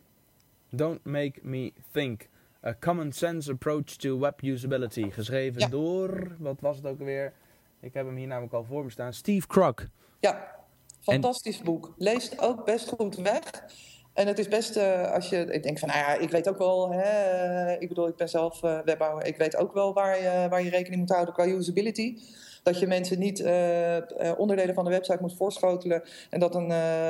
[0.70, 2.28] Don't Make Me Think.
[2.66, 5.12] A Common Sense Approach to Web Usability.
[5.12, 5.68] Geschreven ja.
[5.68, 7.34] door, wat was het ook alweer?
[7.80, 9.14] Ik heb hem hier namelijk al voor me staan.
[9.14, 9.89] Steve Krug.
[10.20, 10.56] Ja,
[11.00, 11.66] fantastisch en...
[11.66, 11.94] boek.
[11.98, 13.66] Leest ook best goed weg.
[14.14, 15.45] En het is best uh, als je.
[15.45, 16.91] Ik denk van, nou ja, ik weet ook wel.
[16.91, 19.26] Hè, ik bedoel, ik ben zelf uh, webbouwer.
[19.26, 22.18] Ik weet ook wel waar je, waar je rekening moet houden qua usability.
[22.64, 23.97] Dat je mensen niet uh,
[24.38, 26.03] onderdelen van de website moet voorschotelen.
[26.30, 26.70] En dat een,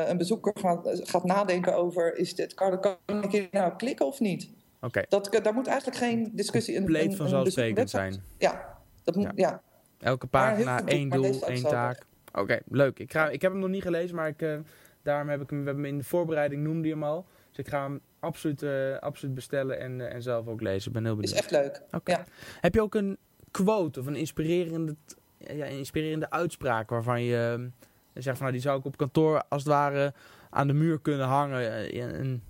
[0.10, 4.20] een bezoeker gaat, gaat nadenken over: is dit, kan, kan ik hier nou klikken of
[4.20, 4.50] niet?
[4.82, 5.06] Oké.
[5.10, 5.42] Okay.
[5.42, 6.82] Daar moet eigenlijk geen discussie in.
[6.82, 8.24] Compleet vanzelfsprekend zijn.
[8.38, 9.32] Ja, dat moet, ja.
[9.36, 9.62] ja.
[10.00, 12.06] Elke pagina, één doel, één taak.
[12.32, 13.00] Oké, okay, leuk.
[13.00, 14.62] Ik, ga, ik heb hem nog niet gelezen, maar ik.
[15.04, 17.26] Daarom heb ik hem, we hebben hem in de voorbereiding noemde hem al.
[17.50, 20.88] Dus ik ga hem absoluut, uh, absoluut bestellen en, uh, en zelf ook lezen.
[20.88, 21.34] Ik ben heel benieuwd.
[21.34, 21.82] Is echt leuk.
[21.92, 22.16] Okay.
[22.16, 22.26] Ja.
[22.62, 23.18] Heb je ook een
[23.52, 24.96] quote of een inspirerende,
[25.38, 27.66] ja, inspirerende uitspraak waarvan je uh,
[28.14, 30.14] zegt van nou die zou ik op kantoor als het ware
[30.50, 32.42] aan de muur kunnen hangen.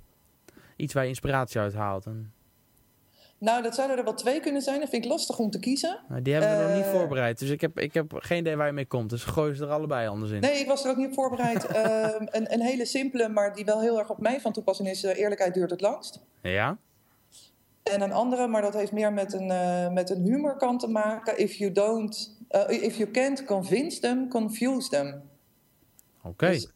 [0.76, 2.06] Iets waar je inspiratie uit haalt.
[2.06, 2.34] En...
[3.44, 4.80] Nou, dat zouden er wel twee kunnen zijn.
[4.80, 6.00] Dat vind ik lastig om te kiezen.
[6.08, 7.40] Nou, die hebben we uh, nog niet voorbereid.
[7.40, 9.10] Dus ik heb, ik heb geen idee waar je mee komt.
[9.10, 10.40] Dus gooi ze er allebei anders in.
[10.40, 11.70] Nee, ik was er ook niet op voorbereid.
[11.70, 11.76] uh,
[12.38, 15.04] een, een, hele simpele, maar die wel heel erg op mij van toepassing is.
[15.04, 16.20] Uh, eerlijkheid duurt het langst.
[16.42, 16.78] Ja.
[17.84, 21.38] En een andere, maar dat heeft meer met een, met een humorkant te maken.
[21.38, 22.38] If you don't,
[22.68, 25.08] if you can't convince them, confuse them.
[25.08, 26.28] Oké.
[26.28, 26.52] Okay.
[26.52, 26.73] Dus,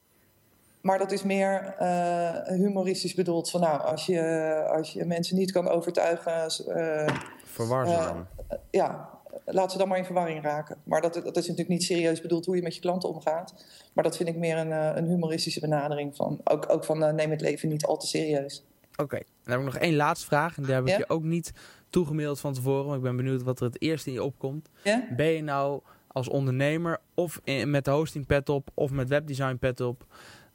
[0.88, 3.50] maar dat is meer uh, humoristisch bedoeld.
[3.50, 4.22] Van nou, als je,
[4.70, 6.34] als je mensen niet kan overtuigen.
[6.68, 7.08] Uh,
[7.44, 8.26] Verwar ze uh, dan.
[8.70, 9.10] ja,
[9.46, 10.78] laat ze dan maar in verwarring raken.
[10.84, 13.54] Maar dat, dat is natuurlijk niet serieus bedoeld hoe je met je klanten omgaat.
[13.94, 16.16] Maar dat vind ik meer een, een humoristische benadering.
[16.16, 18.64] Van, ook, ook van neem het leven niet al te serieus.
[18.92, 19.24] Oké, okay.
[19.44, 20.58] dan heb ik nog één laatste vraag.
[20.58, 20.98] En die heb ik ja?
[20.98, 21.54] je ook niet
[21.90, 22.86] toegemaild van tevoren.
[22.88, 24.70] Maar ik ben benieuwd wat er het eerste in je opkomt.
[24.84, 25.08] Ja?
[25.16, 29.56] Ben je nou als ondernemer of in, met de hosting pet op of met webdesign
[29.56, 30.06] pet op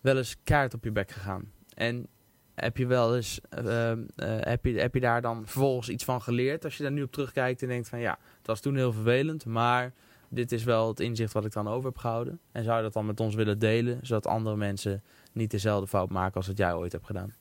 [0.03, 1.53] wel eens kaart op je bek gegaan?
[1.75, 2.07] En
[2.55, 6.23] heb je wel eens, uh, uh, heb, je, heb je daar dan vervolgens iets van
[6.23, 6.65] geleerd?
[6.65, 9.45] Als je daar nu op terugkijkt en denkt van ja, het was toen heel vervelend,
[9.45, 9.93] maar
[10.29, 12.41] dit is wel het inzicht wat ik dan over heb gehouden.
[12.53, 16.11] En zou je dat dan met ons willen delen, zodat andere mensen niet dezelfde fout
[16.11, 17.35] maken als het jij ooit hebt gedaan?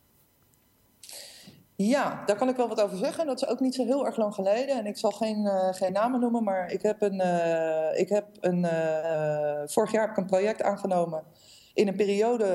[1.76, 3.26] Ja, daar kan ik wel wat over zeggen.
[3.26, 4.78] Dat is ook niet zo heel erg lang geleden.
[4.78, 7.22] En ik zal geen, uh, geen namen noemen, maar ik heb een.
[7.98, 8.66] Ik heb een
[9.70, 11.24] vorig jaar heb ik een project aangenomen
[11.74, 12.46] in een periode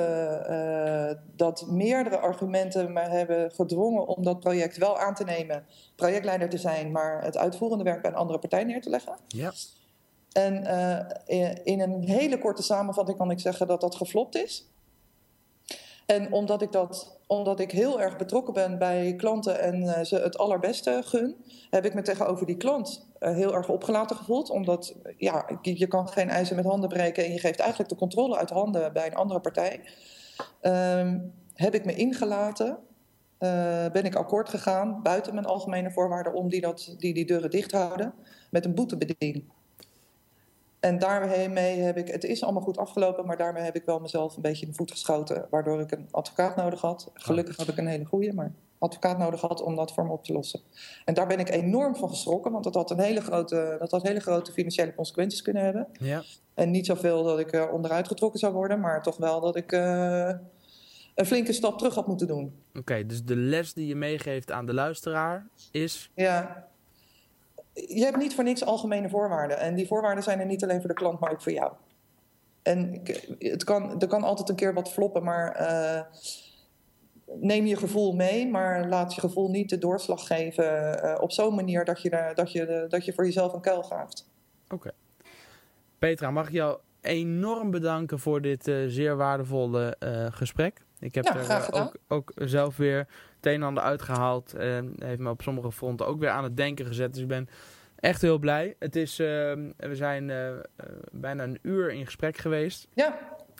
[0.51, 6.49] uh, dat meerdere argumenten me hebben gedwongen om dat project wel aan te nemen, projectleider
[6.49, 9.17] te zijn, maar het uitvoerende werk bij een andere partij neer te leggen.
[9.29, 9.53] Ja.
[10.33, 10.63] En
[11.27, 14.69] uh, in een hele korte samenvatting kan ik zeggen dat dat geflopt is.
[16.07, 20.17] En omdat ik, dat, omdat ik heel erg betrokken ben bij klanten en uh, ze
[20.17, 21.37] het allerbeste gun,
[21.71, 24.51] heb ik me tegenover die klant heel erg opgelaten gevoeld.
[24.51, 28.37] Omdat ja, je kan geen ijzer met handen breken en je geeft eigenlijk de controle
[28.37, 29.81] uit handen bij een andere partij.
[30.63, 32.79] Um, heb ik me ingelaten,
[33.39, 37.51] uh, ben ik akkoord gegaan buiten mijn algemene voorwaarden om die, dat, die die deuren
[37.51, 38.15] dicht houden
[38.51, 39.45] met een boetebediening.
[40.81, 44.37] En daarmee heb ik, het is allemaal goed afgelopen, maar daarmee heb ik wel mezelf
[44.37, 47.11] een beetje in de voet geschoten, waardoor ik een advocaat nodig had.
[47.15, 50.25] Gelukkig heb ik een hele goede, maar advocaat nodig had om dat voor me op
[50.25, 50.61] te lossen.
[51.05, 54.03] En daar ben ik enorm van geschrokken, want dat had, een hele grote, dat had
[54.03, 55.89] hele grote financiële consequenties kunnen hebben.
[56.01, 56.23] Ja.
[56.55, 59.73] En niet zoveel dat ik uh, onderuit getrokken zou worden, maar toch wel dat ik
[59.73, 60.31] uh,
[61.15, 62.55] een flinke stap terug had moeten doen.
[62.69, 66.11] Oké, okay, dus de les die je meegeeft aan de luisteraar is.
[66.15, 66.67] Ja,
[67.73, 69.59] je hebt niet voor niks algemene voorwaarden.
[69.59, 71.73] En die voorwaarden zijn er niet alleen voor de klant, maar ook voor jou.
[72.63, 73.03] En
[73.39, 76.01] het kan, er kan altijd een keer wat floppen, maar uh,
[77.41, 81.55] neem je gevoel mee, maar laat je gevoel niet de doorslag geven uh, op zo'n
[81.55, 84.29] manier dat je, dat, je, dat je voor jezelf een kuil graaft.
[84.65, 84.75] Oké.
[84.75, 84.93] Okay.
[85.99, 89.97] Petra, mag ik jou enorm bedanken voor dit zeer waardevolle
[90.31, 90.85] gesprek.
[90.99, 92.99] Ik heb ja, er ook, ook, zelf weer
[93.37, 94.55] het een en ander uitgehaald.
[94.55, 97.13] En heeft me op sommige fronten ook weer aan het denken gezet.
[97.13, 97.49] Dus ik ben
[97.97, 98.77] echt heel blij.
[98.79, 99.27] Het is, uh,
[99.77, 100.33] we zijn
[101.13, 102.89] bijna een uur in gesprek geweest.
[102.95, 103.19] Ja.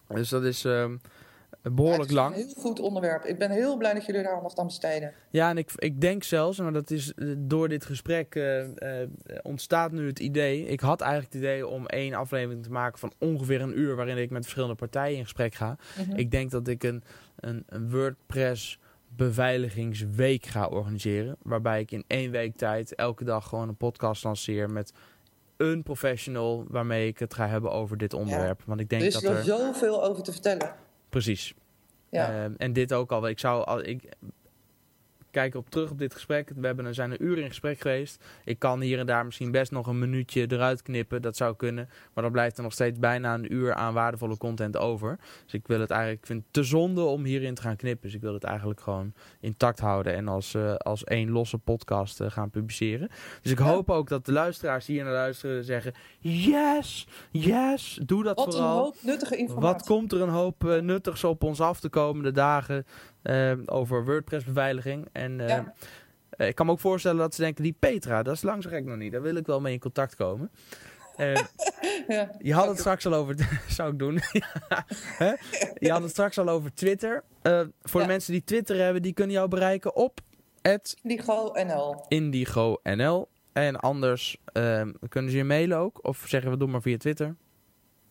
[0.09, 0.85] Dus dat is uh,
[1.73, 2.35] behoorlijk Ja, het lang.
[2.35, 3.25] is een heel goed onderwerp.
[3.25, 5.13] Ik ben heel blij dat jullie daar aandacht aan besteden.
[5.31, 8.63] Ja, en ik, ik denk zelfs, maar dat is eh, door dit gesprek eh,
[9.03, 9.09] eh,
[9.43, 10.67] ontstaat nu het idee.
[10.67, 14.17] Ik had eigenlijk het idee om één aflevering te maken van ongeveer een uur, waarin
[14.19, 15.77] ik met verschillende partijen in gesprek ga.
[15.99, 16.17] Mhm.
[16.19, 17.03] Ik denk dat ik een,
[17.37, 21.37] een, een WordPress beveiligingsweek ga organiseren.
[21.43, 24.93] Waarbij ik in één week tijd elke dag gewoon een podcast lanceer met
[25.57, 28.63] een professional waarmee ik het ga hebben over dit onderwerp.
[28.67, 29.45] Want ik denk er is dat wel er.
[29.45, 30.85] zoveel over te vertellen.
[31.17, 31.55] Precies.
[32.11, 32.45] Ja.
[32.45, 33.29] Ehm, en dit ook al.
[33.29, 33.85] Ik zou al.
[33.85, 34.03] Ik,
[35.37, 36.53] kijk op terug op dit gesprek.
[36.57, 38.25] We hebben, er zijn een uur in gesprek geweest.
[38.45, 41.23] Ik kan hier en daar misschien best nog een minuutje eruit knippen.
[41.23, 41.89] Dat zou kunnen.
[42.15, 45.19] Maar dan blijft er nog steeds bijna een uur aan waardevolle content over.
[45.45, 46.21] Dus ik wil het eigenlijk.
[46.21, 48.03] Ik vind het te zonde om hierin te gaan knippen.
[48.03, 50.15] Dus ik wil het eigenlijk gewoon intact houden.
[50.15, 53.09] En als, eh, als één losse podcast eh, gaan publiceren.
[53.43, 55.93] Dus ik hoop ook dat de luisteraars hier naar luisteren zeggen.
[56.19, 58.01] Yes, yes.
[58.07, 58.79] Doe dat Wat een vooral.
[58.79, 59.73] hoop nuttige informatie.
[59.73, 62.87] Wat komt er een hoop eh, nuttigs op ons af de komende dagen
[63.67, 65.09] over WordPress-beveiliging?
[65.13, 65.73] En eh, Ja.
[66.31, 68.97] eh, ik kan me ook voorstellen dat ze denken, die Petra, dat is langzaam nog
[68.97, 69.13] niet.
[69.13, 70.51] Daar wil ik wel mee in contact komen.
[71.17, 71.35] Eh,
[72.09, 72.31] Ja.
[72.39, 73.35] je had het straks al over,
[73.69, 74.15] zou ik doen.
[75.79, 77.25] Je had het straks al over Twitter.
[77.43, 78.07] Eh, voor Ja.
[78.07, 80.21] de mensen die Twitter hebben, die kunnen jou bereiken op
[81.03, 82.05] Indigo NL.
[82.09, 83.29] IndigoNL.
[83.53, 84.37] En anders
[85.09, 85.99] kunnen ze je mailen ook?
[86.07, 87.35] Of zeggen we, doe maar via Twitter.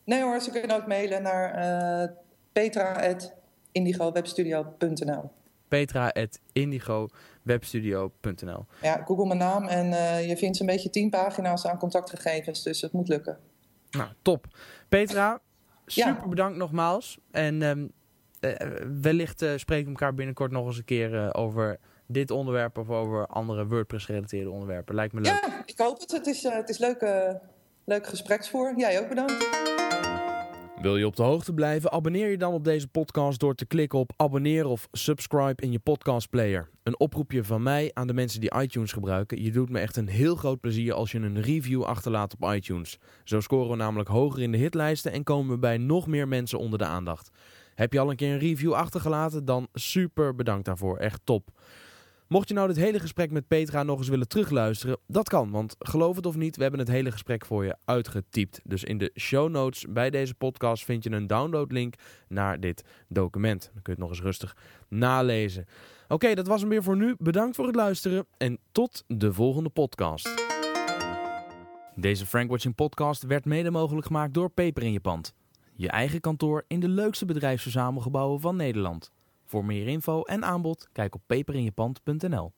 [0.04, 1.50] Nee hoor, ze kunnen ook mailen naar
[2.02, 2.08] eh
[3.82, 5.30] petra.indigowebstudio.nl.
[5.68, 12.62] petra.indigowebstudio.nl Ja, google mijn naam en eh, je vindt zo'n beetje tien pagina's aan contactgegevens,
[12.62, 13.38] dus het moet lukken.
[13.90, 14.46] Nou, top.
[14.88, 15.40] Petra,
[15.86, 16.06] Ja.
[16.14, 17.18] super bedankt nogmaals.
[17.30, 17.72] En eh,
[19.00, 23.26] wellicht eh, spreken we elkaar binnenkort nog eens een keer over dit onderwerp of over
[23.26, 24.94] andere WordPress-gerelateerde onderwerpen.
[24.94, 25.32] Lijkt me leuk.
[25.32, 26.10] Ja, ik hoop het.
[26.10, 27.00] Het is, het is leuk,
[27.84, 28.72] leuk gespreksvoer.
[28.76, 29.46] Jij ook bedankt.
[30.86, 31.92] Wil je op de hoogte blijven?
[31.92, 35.78] Abonneer je dan op deze podcast door te klikken op abonneer of subscribe in je
[35.78, 36.68] podcastplayer.
[36.82, 39.42] Een oproepje van mij aan de mensen die iTunes gebruiken.
[39.42, 42.98] Je doet me echt een heel groot plezier als je een review achterlaat op iTunes.
[43.24, 46.58] Zo scoren we namelijk hoger in de hitlijsten en komen we bij nog meer mensen
[46.58, 47.30] onder de aandacht.
[47.74, 49.44] Heb je al een keer een review achtergelaten?
[49.44, 50.96] Dan super bedankt daarvoor.
[50.96, 51.50] Echt top.
[52.28, 55.50] Mocht je nou dit hele gesprek met Petra nog eens willen terugluisteren, dat kan.
[55.50, 58.60] Want geloof het of niet, we hebben het hele gesprek voor je uitgetypt.
[58.64, 61.94] Dus in de show notes bij deze podcast vind je een downloadlink
[62.28, 63.70] naar dit document.
[63.72, 64.56] Dan kun je het nog eens rustig
[64.88, 65.64] nalezen.
[66.08, 67.14] Oké, dat was hem weer voor nu.
[67.18, 70.44] Bedankt voor het luisteren en tot de volgende podcast.
[71.94, 75.34] Deze Frank Watching podcast werd mede mogelijk gemaakt door Peper in je pand.
[75.76, 79.12] Je eigen kantoor in de leukste bedrijfsverzamelgebouwen van Nederland.
[79.46, 82.52] Voor meer info en aanbod kijk op peperinjepand.nl.